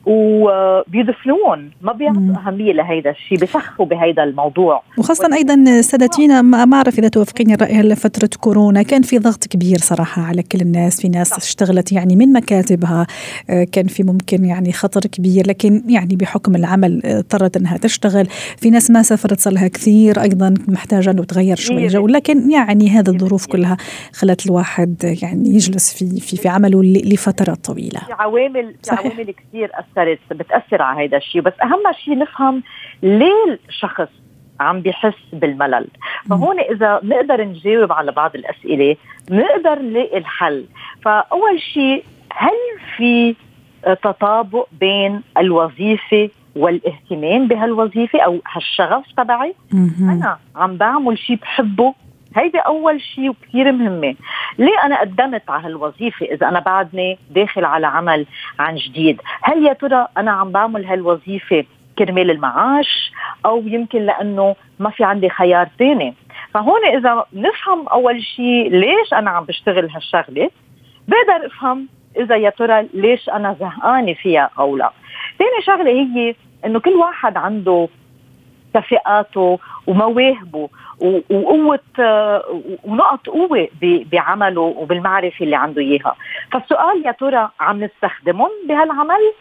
وبيدفنون. 0.06 1.70
ما 1.82 1.92
بيعطوا 1.92 2.46
أهمية 2.46 2.73
لهيدا 2.73 3.11
الشيء 3.11 3.38
بيسخفوا 3.38 3.87
بهيدا 3.87 4.25
الموضوع. 4.25 4.82
وخاصة 4.99 5.34
أيضا 5.34 5.80
سادتينا 5.80 6.42
ما 6.42 6.76
أعرف 6.76 6.99
إذا 6.99 7.08
توافقيني 7.08 7.54
الرأي 7.54 7.75
هلا 7.75 7.94
فترة 7.94 8.30
كورونا 8.40 8.82
كان 8.82 9.02
في 9.02 9.18
ضغط 9.18 9.46
كبير 9.46 9.78
صراحة 9.78 10.23
على 10.23 10.42
كل 10.42 10.61
الناس 10.61 11.00
في 11.00 11.08
ناس 11.08 11.32
اشتغلت 11.32 11.92
يعني 11.92 12.16
من 12.16 12.32
مكاتبها 12.32 13.06
آه، 13.50 13.64
كان 13.64 13.87
في 13.87 14.02
ممكن 14.02 14.44
يعني 14.44 14.73
خطر 14.73 15.00
كبير 15.00 15.46
لكن 15.49 15.82
يعني 15.88 16.16
بحكم 16.16 16.56
العمل 16.56 17.02
آه، 17.04 17.18
اضطرت 17.18 17.56
إنها 17.56 17.76
تشتغل. 17.76 18.26
في 18.56 18.70
ناس 18.70 18.90
ما 18.90 19.02
سافرت 19.02 19.40
صار 19.40 19.52
لها 19.52 19.68
كثير 19.68 20.23
أيضا 20.23 20.54
محتاجة 20.68 21.11
إنه 21.11 21.25
تغير 21.25 21.56
شوي 21.56 21.84
الجو 21.84 22.06
لكن 22.06 22.50
يعني 22.50 22.90
هذه 22.90 23.08
الظروف 23.08 23.46
كلها 23.46 23.76
خلت 24.12 24.46
الواحد 24.46 25.18
يعني 25.23 25.49
يجلس 25.49 25.94
في 25.94 26.20
في 26.20 26.37
في 26.37 26.49
عمله 26.49 26.82
لفترات 26.82 27.64
طويلة. 27.64 28.00
في 28.00 28.12
عوامل 28.12 28.75
في 28.82 28.94
عوامل 28.94 29.30
كثير 29.30 29.70
اثرت 29.98 30.18
بتأثر 30.30 30.82
على 30.82 31.08
هذا 31.08 31.16
الشيء. 31.16 31.40
بس 31.40 31.52
أهم 31.62 31.82
شيء 32.04 32.18
نفهم 32.18 32.62
ليه 33.02 33.58
الشخص 33.68 34.08
عم 34.60 34.80
بيحس 34.80 35.14
بالملل. 35.32 35.86
فهون 36.30 36.60
إذا 36.60 37.00
نقدر 37.02 37.44
نجاوب 37.44 37.92
على 37.92 38.12
بعض 38.12 38.34
الأسئلة 38.34 38.96
نقدر 39.30 39.78
نلاقي 39.82 40.18
الحل. 40.18 40.64
فأول 41.04 41.60
شيء 41.60 42.04
هل 42.32 42.52
في 42.96 43.34
تطابق 44.02 44.66
بين 44.80 45.22
الوظيفة 45.38 46.30
والاهتمام 46.56 47.48
بهالوظيفة 47.48 48.20
أو 48.20 48.38
هالشغف 48.52 49.04
تبعي؟ 49.16 49.54
أنا 50.00 50.38
عم 50.56 50.76
بعمل 50.76 51.18
شيء 51.18 51.36
بحبه 51.36 51.94
هيدي 52.36 52.58
أول 52.58 53.00
شيء 53.00 53.30
وكثير 53.30 53.72
مهمة. 53.72 54.14
ليه 54.58 54.84
أنا 54.84 55.00
قدمت 55.00 55.50
على 55.50 55.66
هالوظيفة 55.66 56.26
إذا 56.26 56.48
أنا 56.48 56.60
بعدني 56.60 57.18
داخل 57.30 57.64
على 57.64 57.86
عمل 57.86 58.26
عن 58.58 58.76
جديد؟ 58.76 59.20
هل 59.42 59.66
يا 59.66 59.72
ترى 59.72 60.06
أنا 60.18 60.30
عم 60.30 60.52
بعمل 60.52 60.84
هالوظيفة 60.84 61.64
كرمال 61.98 62.30
المعاش 62.30 63.12
أو 63.46 63.62
يمكن 63.66 64.06
لأنه 64.06 64.56
ما 64.78 64.90
في 64.90 65.04
عندي 65.04 65.28
خيار 65.28 65.68
ثاني 65.78 66.14
فهون 66.54 66.84
إذا 66.84 67.24
نفهم 67.32 67.88
أول 67.88 68.22
شيء 68.22 68.70
ليش 68.70 69.12
أنا 69.12 69.30
عم 69.30 69.44
بشتغل 69.44 69.90
هالشغلة 69.90 70.50
بقدر 71.08 71.46
أفهم 71.46 71.88
إذا 72.16 72.36
يا 72.36 72.50
ترى 72.50 72.88
ليش 72.94 73.28
أنا 73.28 73.56
زهقانة 73.60 74.14
فيها 74.14 74.50
أو 74.58 74.76
لا. 74.76 74.92
ثاني 75.38 75.62
شغلة 75.62 75.90
هي 75.90 76.34
إنه 76.64 76.80
كل 76.80 76.90
واحد 76.94 77.36
عنده 77.36 77.88
كفاءاته 78.74 79.58
ومواهبه 79.86 80.68
وقوة 81.30 81.80
ونقط 82.84 83.26
قوة 83.28 83.68
بعمله 84.12 84.60
وبالمعرفة 84.60 85.44
اللي 85.44 85.56
عنده 85.56 85.82
إياها. 85.82 86.16
فالسؤال 86.52 87.06
يا 87.06 87.12
ترى 87.12 87.48
عم 87.60 87.84
نستخدمهم 87.84 88.50
بهالعمل؟ 88.68 89.32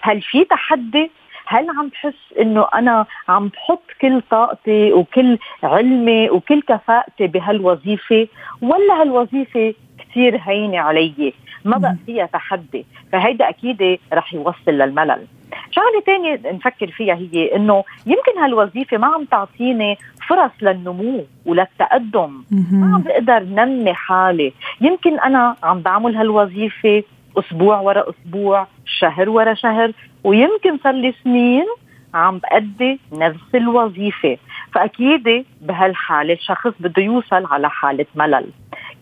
هل 0.00 0.22
في 0.22 0.44
تحدي؟ 0.44 1.10
هل 1.46 1.66
عم 1.78 1.88
بحس 1.88 2.38
إنه 2.40 2.66
أنا 2.74 3.06
عم 3.28 3.48
بحط 3.48 3.82
كل 4.00 4.22
طاقتي 4.30 4.92
وكل 4.92 5.38
علمي 5.62 6.30
وكل 6.30 6.62
كفاءتي 6.62 7.26
بهالوظيفة؟ 7.26 8.28
ولا 8.62 9.00
هالوظيفة 9.00 9.74
كثير 9.98 10.40
هينة 10.44 10.78
علي 10.78 11.32
ما 11.64 11.78
بقى 11.78 11.96
فيها 12.06 12.26
تحدي. 12.26 12.86
فهيدا 13.12 13.48
أكيد 13.48 13.98
رح 14.12 14.34
يوصل 14.34 14.70
للملل. 14.70 15.26
شغلة 15.70 16.00
ثانية 16.06 16.40
نفكر 16.52 16.86
فيها 16.86 17.14
هي 17.14 17.56
إنه 17.56 17.84
يمكن 18.06 18.38
هالوظيفة 18.38 18.96
ما 18.96 19.06
عم 19.06 19.24
تعطيني 19.24 19.98
فرص 20.28 20.50
للنمو 20.62 21.24
وللتقدم. 21.46 22.44
ما 22.72 22.94
عم 22.94 23.02
بقدر 23.02 23.42
نمي 23.42 23.94
حالي. 23.94 24.52
يمكن 24.80 25.18
أنا 25.18 25.56
عم 25.62 25.80
بعمل 25.80 26.16
هالوظيفة 26.16 27.02
أسبوع 27.38 27.80
ورا 27.80 28.04
أسبوع 28.10 28.66
شهر 28.86 29.30
ورا 29.30 29.54
شهر 29.54 29.92
ويمكن 30.24 30.78
صار 30.78 30.92
لي 30.92 31.14
سنين 31.24 31.66
عم 32.14 32.38
بأدي 32.38 33.00
نفس 33.12 33.54
الوظيفة. 33.54 34.38
فأكيد 34.72 35.46
بهالحالة 35.60 36.34
الشخص 36.34 36.72
بده 36.80 37.02
يوصل 37.02 37.46
على 37.46 37.70
حالة 37.70 38.06
ملل. 38.14 38.46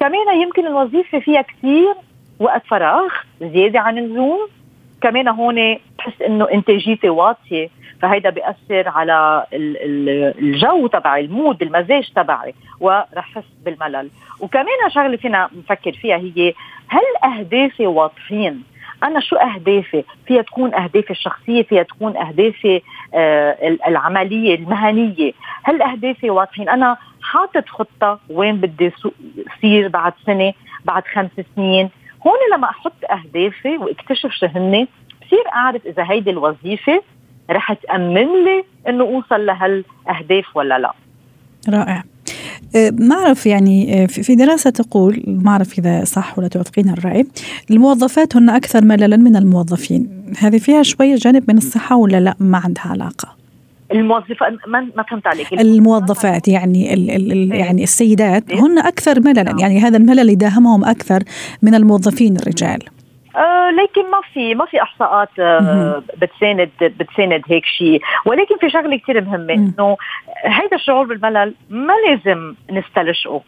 كمان 0.01 0.41
يمكن 0.43 0.67
الوظيفة 0.67 1.19
فيها 1.19 1.43
كثير 1.43 1.95
وقت 2.41 2.67
فراغ 2.67 3.09
زيادة 3.41 3.81
عن 3.81 3.99
اللزوم 3.99 4.49
كمان 5.03 5.29
هون 5.29 5.79
بحس 5.99 6.23
إنه 6.27 6.49
إنتاجيتي 6.53 7.09
واطية 7.09 7.69
فهيدا 8.03 8.31
بيأثر 8.31 8.89
على 8.89 9.47
الجو 9.53 10.87
تبعي 10.87 11.25
المود 11.25 11.63
المزاج 11.63 12.13
تبعي 12.17 12.55
ورح 12.81 13.07
احس 13.19 13.45
بالملل. 13.65 14.11
وكمان 14.41 14.91
شغلة 14.95 15.17
فينا 15.17 15.49
نفكر 15.59 15.93
فيها 15.93 16.17
هي 16.17 16.55
هل 16.89 17.33
أهدافي 17.33 17.87
واضحين؟ 17.87 18.63
أنا 19.03 19.21
شو 19.21 19.37
أهدافي؟ 19.37 20.05
فيها 20.27 20.43
تكون 20.43 20.75
أهدافي 20.75 21.11
الشخصية 21.11 21.63
فيها 21.63 21.83
تكون 21.83 22.17
أهدافي 22.17 22.83
آه 23.15 23.77
العملية 23.89 24.55
المهنية. 24.55 25.33
هل 25.63 25.83
أهدافي 25.83 26.31
واضحين؟ 26.31 26.69
أنا 26.69 26.97
حاطط 27.23 27.69
خطة 27.69 28.19
وين 28.31 28.57
بدي 28.57 28.93
صير 29.61 29.89
بعد 29.89 30.13
سنة 30.27 30.53
بعد 30.85 31.03
خمس 31.15 31.31
سنين 31.57 31.91
هون 32.27 32.57
لما 32.57 32.71
أحط 32.71 32.93
أهدافي 33.11 33.77
وأكتشف 33.77 34.31
شو 34.31 34.47
هن 34.47 34.87
بصير 35.23 35.45
أعرف 35.55 35.87
إذا 35.87 36.11
هيدي 36.11 36.31
الوظيفة 36.31 37.03
رح 37.51 37.73
تأمن 37.73 38.45
لي 38.45 38.65
إنه 38.89 39.05
أوصل 39.05 39.47
لهالأهداف 39.47 40.57
ولا 40.57 40.79
لا. 40.79 40.93
رائع. 41.69 42.03
أه، 42.77 42.91
ما 42.91 43.17
أعرف 43.17 43.47
يعني 43.47 44.03
أه، 44.03 44.07
في 44.07 44.35
دراسة 44.35 44.71
تقول 44.71 45.23
ما 45.27 45.51
أعرف 45.51 45.79
إذا 45.79 46.05
صح 46.05 46.39
ولا 46.39 46.49
توافقين 46.49 46.89
الرأي 46.89 47.27
الموظفات 47.71 48.37
هن 48.37 48.51
أكثر 48.51 48.85
مللا 48.85 49.17
من 49.17 49.37
الموظفين. 49.37 50.33
هذه 50.39 50.59
فيها 50.59 50.83
شوية 50.83 51.15
جانب 51.15 51.51
من 51.51 51.57
الصحة 51.57 51.97
ولا 51.97 52.21
لا؟ 52.21 52.35
ما 52.41 52.59
عندها 52.65 52.87
علاقة. 52.87 53.42
الموظفات 53.93 54.53
ما 54.67 54.89
ما 54.97 55.03
فهمت 55.03 55.27
عليك. 55.27 55.53
الموظفات 55.53 56.49
يعني 56.49 56.95
ال 56.95 57.11
ال 57.11 57.33
ال 57.33 57.53
إيه. 57.53 57.61
يعني 57.61 57.83
السيدات 57.83 58.51
إيه. 58.51 58.61
هن 58.61 58.79
أكثر 58.79 59.21
مللا 59.21 59.43
نعم. 59.43 59.59
يعني 59.59 59.81
هذا 59.81 59.97
الملل 59.97 60.29
يداهمهم 60.31 60.85
أكثر 60.85 61.23
من 61.63 61.75
الموظفين 61.75 62.37
الرجال. 62.37 62.79
آه 63.37 63.71
لكن 63.71 64.11
ما 64.11 64.21
في 64.35 64.55
ما 64.55 64.67
في 64.67 64.83
احصاءات 64.83 65.29
آه 65.39 66.03
بتساند 66.23 66.71
بتساند 66.81 67.43
هيك 67.47 67.65
شيء. 67.65 68.01
ولكن 68.27 68.57
في 68.61 68.71
شغلة 68.71 68.97
كثير 68.97 69.25
مهمة 69.25 69.55
إنه 69.55 69.97
هيدا 70.45 70.77
الشعور 70.77 71.07
بالملل 71.07 71.55
ما 71.71 71.93
لازم 72.09 72.55
نستلشقه. 72.71 73.43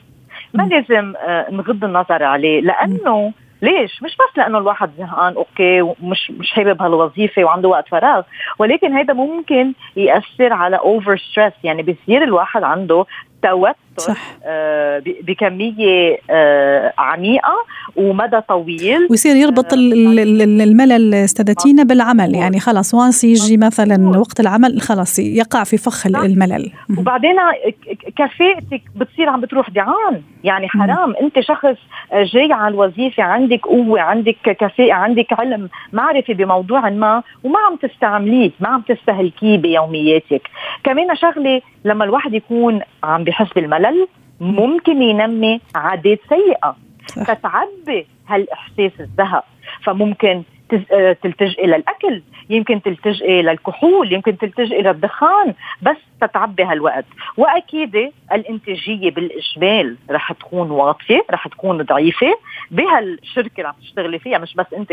ما 0.54 0.62
لازم 0.62 1.14
آه 1.16 1.50
نغض 1.50 1.84
النظر 1.84 2.22
عليه 2.22 2.60
لأنه 2.60 3.32
ليش؟ 3.64 4.02
مش 4.02 4.16
بس 4.16 4.38
لأنه 4.38 4.58
الواحد 4.58 4.90
زهقان 4.98 5.34
أوكي 5.34 5.82
ومش 5.82 6.30
مش 6.30 6.50
حابب 6.52 6.82
هالوظيفه 6.82 7.44
وعنده 7.44 7.68
وقت 7.68 7.88
فراغ، 7.88 8.22
ولكن 8.58 8.92
هيدا 8.92 9.12
ممكن 9.12 9.72
يأثر 9.96 10.52
على 10.52 10.76
over 10.76 11.16
stress 11.16 11.52
يعني 11.64 11.82
بصير 11.82 12.24
الواحد 12.24 12.62
عنده 12.62 13.06
توتر 13.44 13.74
صح. 13.96 14.36
آه 14.44 15.02
بكمية 15.06 16.18
آه 16.30 16.92
عميقة 16.98 17.54
ومدى 17.96 18.40
طويل. 18.40 19.06
ويصير 19.10 19.36
يربط 19.36 19.72
آه 19.72 19.76
الملل 19.76 21.14
استاذتينا 21.14 21.82
بالعمل. 21.82 22.34
يعني 22.34 22.60
خلص 22.60 22.94
وانس 22.94 23.24
يجي 23.24 23.56
مثلا 23.56 24.18
وقت 24.18 24.40
العمل 24.40 24.80
خلص 24.80 25.18
يقع 25.18 25.64
في 25.64 25.76
فخ 25.76 26.06
الملل. 26.06 26.72
وبعدين 26.98 27.36
كفاءتك 28.16 28.82
بتصير 28.96 29.28
عم 29.28 29.40
بتروح 29.40 29.70
ضيعان. 29.70 30.22
يعني 30.44 30.68
حرام. 30.68 31.14
انت 31.22 31.40
شخص 31.40 31.76
جاي 32.14 32.52
على 32.52 32.74
الوظيفة 32.74 33.22
عندك 33.22 33.60
قوة 33.66 34.00
عندك 34.00 34.36
كفاءة 34.44 34.92
عندك 34.92 35.26
علم 35.32 35.68
معرفة 35.92 36.34
بموضوع 36.34 36.90
ما 36.90 37.22
وما 37.44 37.58
عم 37.58 37.76
تستعمليه 37.76 38.50
ما 38.60 38.68
عم 38.68 38.80
تستهلكيه 38.80 39.56
بيومياتك. 39.56 40.42
كمان 40.84 41.16
شغلة 41.16 41.60
لما 41.84 42.04
الواحد 42.04 42.34
يكون 42.34 42.80
عم 43.04 43.24
بحس 43.24 43.52
بالملل 43.52 44.08
ممكن 44.40 45.02
ينمي 45.02 45.60
عادات 45.74 46.20
سيئة. 46.28 46.76
تتعبي 47.26 48.06
هالإحساس 48.28 48.92
الزهق. 49.00 49.44
فممكن 49.84 50.42
تلتجئي 51.22 51.66
للاكل 51.66 52.22
يمكن 52.50 52.82
تلتجئي 52.82 53.42
للكحول 53.42 54.12
يمكن 54.12 54.38
تلتجئي 54.38 54.82
للدخان 54.82 55.54
بس 55.82 55.96
تتعبي 56.20 56.64
هالوقت 56.64 57.04
وأكيد 57.36 58.12
الإنتاجية 58.32 59.10
بالإجمال 59.10 59.96
رح 60.10 60.32
تكون 60.32 60.70
واطية 60.70 61.24
رح 61.30 61.48
تكون 61.48 61.82
ضعيفة. 61.82 62.34
بهالشركه 62.70 63.52
اللي 63.58 63.68
عم 63.68 63.74
تشتغلي 63.80 64.18
فيها 64.18 64.38
مش 64.38 64.54
بس 64.54 64.66
أنت 64.76 64.92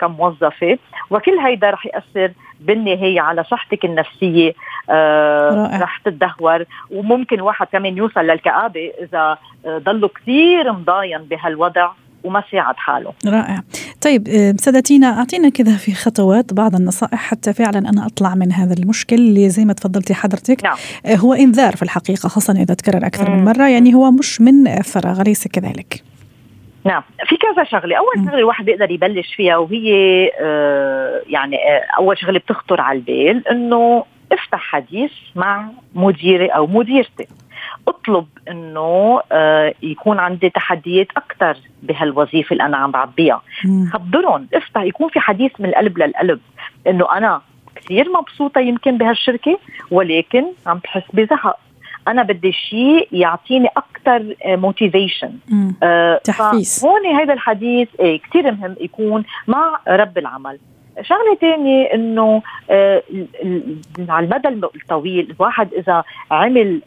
كموظفة. 0.00 0.78
وكل 1.10 1.38
هيدا 1.38 1.70
رح 1.70 1.86
يأثر 1.86 2.32
بالنهاية 2.60 3.20
على 3.20 3.44
صحتك 3.44 3.84
النفسية 3.84 4.54
آه 4.90 5.80
رح 5.82 5.98
تتدهور. 5.98 6.64
وممكن 6.90 7.40
واحد 7.40 7.66
كمان 7.72 7.96
يوصل 7.96 8.20
للكآبة 8.20 8.92
إذا 9.02 9.38
آه، 9.66 9.78
ضلوا 9.78 10.08
كثير 10.08 10.72
مضاين 10.72 11.18
بهالوضع. 11.18 11.90
وما 12.24 12.42
ساعد 12.52 12.76
حاله. 12.76 13.12
رائع. 13.26 13.62
طيب 14.02 14.28
آه، 14.28 14.54
سادتينا 14.58 15.18
أعطينا 15.18 15.48
كذا 15.48 15.76
في 15.76 15.94
خطوات 15.94 16.54
بعض 16.54 16.74
النصائح 16.74 17.14
حتى 17.14 17.52
فعلا 17.52 17.78
أنا 17.78 18.06
أطلع 18.06 18.34
من 18.34 18.52
هذا 18.52 18.74
المشكل 18.74 19.16
اللي 19.16 19.48
زي 19.48 19.64
ما 19.64 19.72
تفضلتي 19.72 20.14
حضرتك. 20.14 20.64
نعم. 20.64 20.76
آه، 21.06 21.14
هو 21.14 21.34
إنذار 21.34 21.76
في 21.76 21.82
الحقيقة 21.82 22.28
خاصه 22.28 22.52
إذا 22.52 22.74
تكرر 22.74 23.06
أكثر 23.06 23.30
مم. 23.30 23.36
من 23.36 23.44
مرة 23.44 23.68
يعني 23.68 23.94
هو 23.94 24.10
مش 24.10 24.40
من 24.40 24.82
فراغ 24.82 25.20
اليس 25.20 25.48
كذلك. 25.48 26.02
نعم. 26.84 27.02
في 27.26 27.36
كذا 27.36 27.64
شغلة. 27.64 27.96
أول 27.96 28.26
شغلة 28.26 28.38
الواحد 28.38 28.64
بيقدر 28.64 28.90
يبلش 28.90 29.34
فيها 29.34 29.56
وهي 29.56 29.92
آه 30.40 31.22
يعني 31.26 31.56
آه 31.56 31.82
أول 31.98 32.18
شغلة 32.18 32.38
بتخطر 32.38 32.80
على 32.80 32.98
البال 32.98 33.48
إنه 33.48 34.04
افتح 34.32 34.60
حديث 34.60 35.10
مع 35.36 35.68
مديري 35.94 36.46
أو 36.46 36.66
مديرتي 36.66 37.26
أطلب 37.88 38.26
إنه 38.50 39.20
آه 39.32 39.74
يكون 39.82 40.18
عندي 40.18 40.50
تحديات 40.50 41.06
أكثر 41.16 41.56
بهالوظيفة 41.82 42.52
اللي 42.52 42.64
أنا 42.64 42.76
عم 42.76 42.90
بعبيها. 42.90 43.42
خبرهم 43.92 44.48
افتح 44.54 44.82
يكون 44.82 45.08
في 45.08 45.20
حديث 45.20 45.52
من 45.58 45.68
القلب 45.68 45.98
للقلب 45.98 46.40
إنه 46.86 47.16
أنا 47.16 47.42
كثير 47.76 48.08
مبسوطة 48.12 48.60
يمكن 48.60 48.98
بهالشركة 48.98 49.58
ولكن 49.90 50.44
عم 50.66 50.78
بحس 50.78 51.02
بزهق. 51.12 51.58
أنا 52.08 52.22
بدي 52.22 52.52
شيء 52.52 53.08
يعطيني 53.12 53.68
أكثر 53.76 54.34
motivation 54.46 55.32
آه 55.82 56.20
تحفيز. 56.24 56.84
هون 56.84 57.06
هذا 57.06 57.32
الحديث 57.32 57.88
إيه 58.00 58.20
كثير 58.20 58.52
مهم 58.52 58.76
يكون 58.80 59.24
مع 59.46 59.78
رب 59.88 60.18
العمل. 60.18 60.58
شغلة 61.02 61.34
ثانية 61.40 61.94
إنه 61.94 62.42
آه 62.70 63.02
على 64.08 64.26
المدى 64.26 64.48
الطويل 64.48 65.30
الواحد 65.30 65.74
إذا 65.74 66.04
عمل 66.30 66.82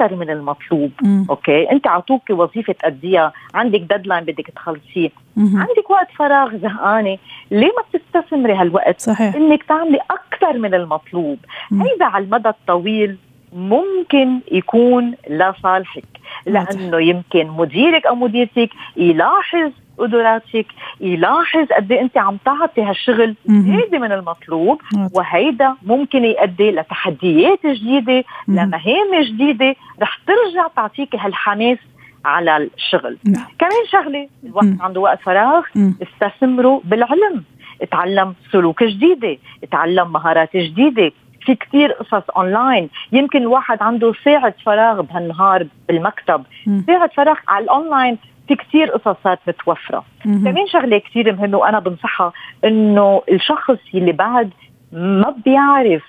أكثر 0.00 0.16
من 0.16 0.30
المطلوب. 0.30 0.90
مم. 1.02 1.26
okay؟ 1.30 1.70
أنت 1.70 1.86
عطوك 1.86 2.30
وظيفة 2.30 2.72
تأديها 2.72 3.32
عندك 3.54 3.80
deadline 3.80 4.24
بدك 4.24 4.50
تخلصيه. 4.56 5.10
عندك 5.36 5.90
وقت 5.90 6.10
فراغ 6.18 6.56
زهقانة. 6.56 7.18
ليه 7.50 7.72
ما 7.76 7.82
بتستثمري 7.94 8.52
هالوقت؟ 8.54 9.00
صحيح. 9.00 9.34
إنك 9.34 9.62
تعملي 9.62 9.98
أكثر 10.10 10.58
من 10.58 10.74
المطلوب. 10.74 11.38
هيدا 11.72 12.04
على 12.04 12.24
المدى 12.24 12.48
الطويل 12.48 13.16
ممكن 13.52 14.40
يكون 14.52 15.14
لصالحك 15.30 16.04
لأنه 16.46 17.00
يمكن 17.00 17.46
مديرك 17.46 18.06
أو 18.06 18.14
مديرتك 18.14 18.70
يلاحظ 18.96 19.70
قدراتك 19.98 20.66
يلاحظ 21.00 21.66
قد 21.76 21.92
إيه 21.92 22.00
أنت 22.00 22.18
عم 22.18 22.36
تعطي 22.44 22.82
هالشغل 22.82 23.34
زياده 23.46 23.98
من 23.98 24.12
المطلوب 24.12 24.80
وهيدا 25.14 25.74
ممكن 25.82 26.24
يؤدي 26.24 26.70
لتحديات 26.70 27.66
جديدة 27.66 28.24
لمهام 28.48 29.22
جديدة. 29.22 29.76
رح 30.02 30.18
ترجع 30.26 30.68
تعطيك 30.76 31.16
هالحماس 31.16 31.78
على 32.24 32.56
الشغل. 32.56 33.18
نعم. 33.24 33.46
كمان 33.58 33.86
شغلة 33.92 34.28
الواحد 34.44 34.78
عنده 34.80 35.00
وقت 35.00 35.20
فراغ. 35.20 35.62
استثمروا 36.02 36.80
بالعلم. 36.84 37.44
اتعلم 37.82 38.34
سلوك 38.52 38.82
جديدة 38.84 39.36
اتعلم 39.62 40.12
مهارات 40.12 40.56
جديدة. 40.56 41.12
في 41.40 41.54
كتير 41.54 41.92
قصص 41.92 42.30
اونلاين 42.36 42.88
يمكن 43.12 43.38
الواحد 43.38 43.82
عنده 43.82 44.12
ساعة 44.24 44.54
فراغ 44.66 45.00
بهالنهار 45.00 45.66
بالمكتب. 45.88 46.42
ساعة 46.86 47.10
فراغ 47.16 47.36
على 47.48 47.64
الاونلاين 47.64 48.18
في 48.48 48.56
كتير 48.56 48.90
قصصات 48.90 49.38
متوفرة 49.46 50.04
كمان 50.24 50.66
شغلة 50.66 50.98
كتير 50.98 51.32
مهمة 51.32 51.58
وأنا 51.58 51.78
بنصحها 51.78 52.32
إنه 52.64 53.22
الشخص 53.32 53.78
اللي 53.94 54.12
بعد 54.12 54.50
ما 54.92 55.34
بيعرف 55.44 56.02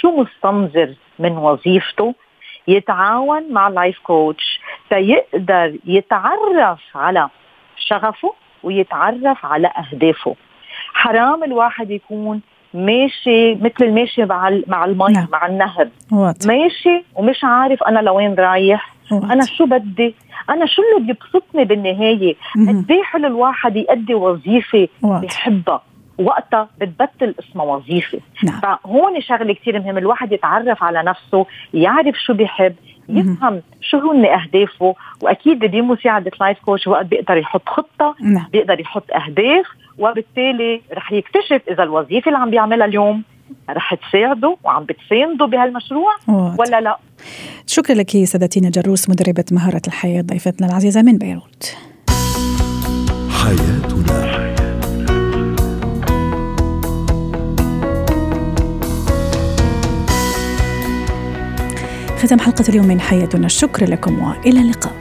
شو 0.00 0.10
مستنظر 0.10 0.94
من 1.18 1.32
وظيفته 1.36 2.14
يتعاون 2.68 3.52
مع 3.52 3.68
ال 3.68 3.74
life 3.74 3.98
coach 3.98 4.60
فيقدر 4.88 5.78
يتعرف 5.84 6.80
على 6.94 7.28
شغفه 7.76 8.34
ويتعرف 8.62 9.46
على 9.46 9.70
أهدافه 9.78 10.36
حرام 10.92 11.44
الواحد 11.44 11.90
يكون 11.90 12.40
ماشي 12.74 13.54
مثل 13.54 13.84
الماشي 13.84 14.24
مع 14.24 14.60
مع 14.66 14.84
المي 14.84 15.12
نعم. 15.12 15.26
مع 15.32 15.46
النهر 15.46 15.88
وات. 16.12 16.46
ماشي 16.46 17.04
ومش 17.14 17.44
عارف 17.44 17.82
أنا 17.82 17.98
لوين 17.98 18.34
رايح. 18.34 18.94
أنا 19.12 19.44
شو 19.44 19.66
بدي؟ 19.66 20.14
أنا 20.50 20.66
شو 20.66 20.82
اللي 20.82 21.06
بيبسطني 21.06 21.64
بالنهاية؟ 21.64 22.36
قد 22.68 22.90
إيه 22.90 23.02
حلو 23.02 23.26
الواحد 23.26 23.76
يأدي 23.76 24.14
وظيفة. 24.14 24.88
بحبها. 25.02 25.82
وقتها 26.18 26.68
بتبطل 26.80 27.34
اسمها 27.38 27.64
وظيفة. 27.64 28.18
نعم. 28.44 28.60
فهون 28.60 29.20
شغلة 29.20 29.54
كثير 29.54 29.80
مهم 29.80 29.98
الواحد 29.98 30.32
يتعرف 30.32 30.82
على 30.82 31.02
نفسه 31.02 31.46
يعرف 31.74 32.16
شو 32.16 32.34
بيحب 32.34 32.74
يفهم 33.08 33.62
شو 33.80 34.10
هن 34.10 34.24
أهدافه. 34.24 34.94
وأكيد 35.22 35.58
بمساعده 35.58 36.30
life 36.40 36.58
coach. 36.58 36.86
وقت 36.86 37.06
بيقدر 37.06 37.36
يحط 37.36 37.68
خطة 37.68 38.14
نعم. 38.20 38.46
بيقدر 38.52 38.80
يحط 38.80 39.12
أهداف 39.12 39.66
وبالتالي 39.98 40.80
رح 40.92 41.12
يكتشف 41.12 41.62
إذا 41.70 41.82
الوظيفة 41.82 42.28
اللي 42.28 42.38
عم 42.38 42.50
بيعملها 42.50 42.86
اليوم 42.86 43.22
رح 43.70 43.94
تساعده 43.94 44.56
وعم 44.64 44.84
بتسانده 44.84 45.46
بهالمشروع. 45.46 46.12
ولا 46.58 46.80
لا؟ 46.80 46.98
شكرا 47.66 47.94
لك 47.94 48.24
سادتينا 48.24 48.70
جروس 48.70 49.10
مدربة 49.10 49.44
مهارة 49.52 49.82
الحياة 49.86 50.22
ضيفتنا 50.22 50.66
العزيزة 50.66 51.02
من 51.02 51.18
بيروت. 51.18 51.76
حياتنا. 53.42 54.40
ختم 62.18 62.38
حلقة 62.38 62.64
اليوم 62.68 62.86
من 62.86 63.00
حياتنا. 63.00 63.46
الشكر 63.46 63.90
لكم 63.90 64.22
وإلى 64.22 64.60
اللقاء. 64.60 64.99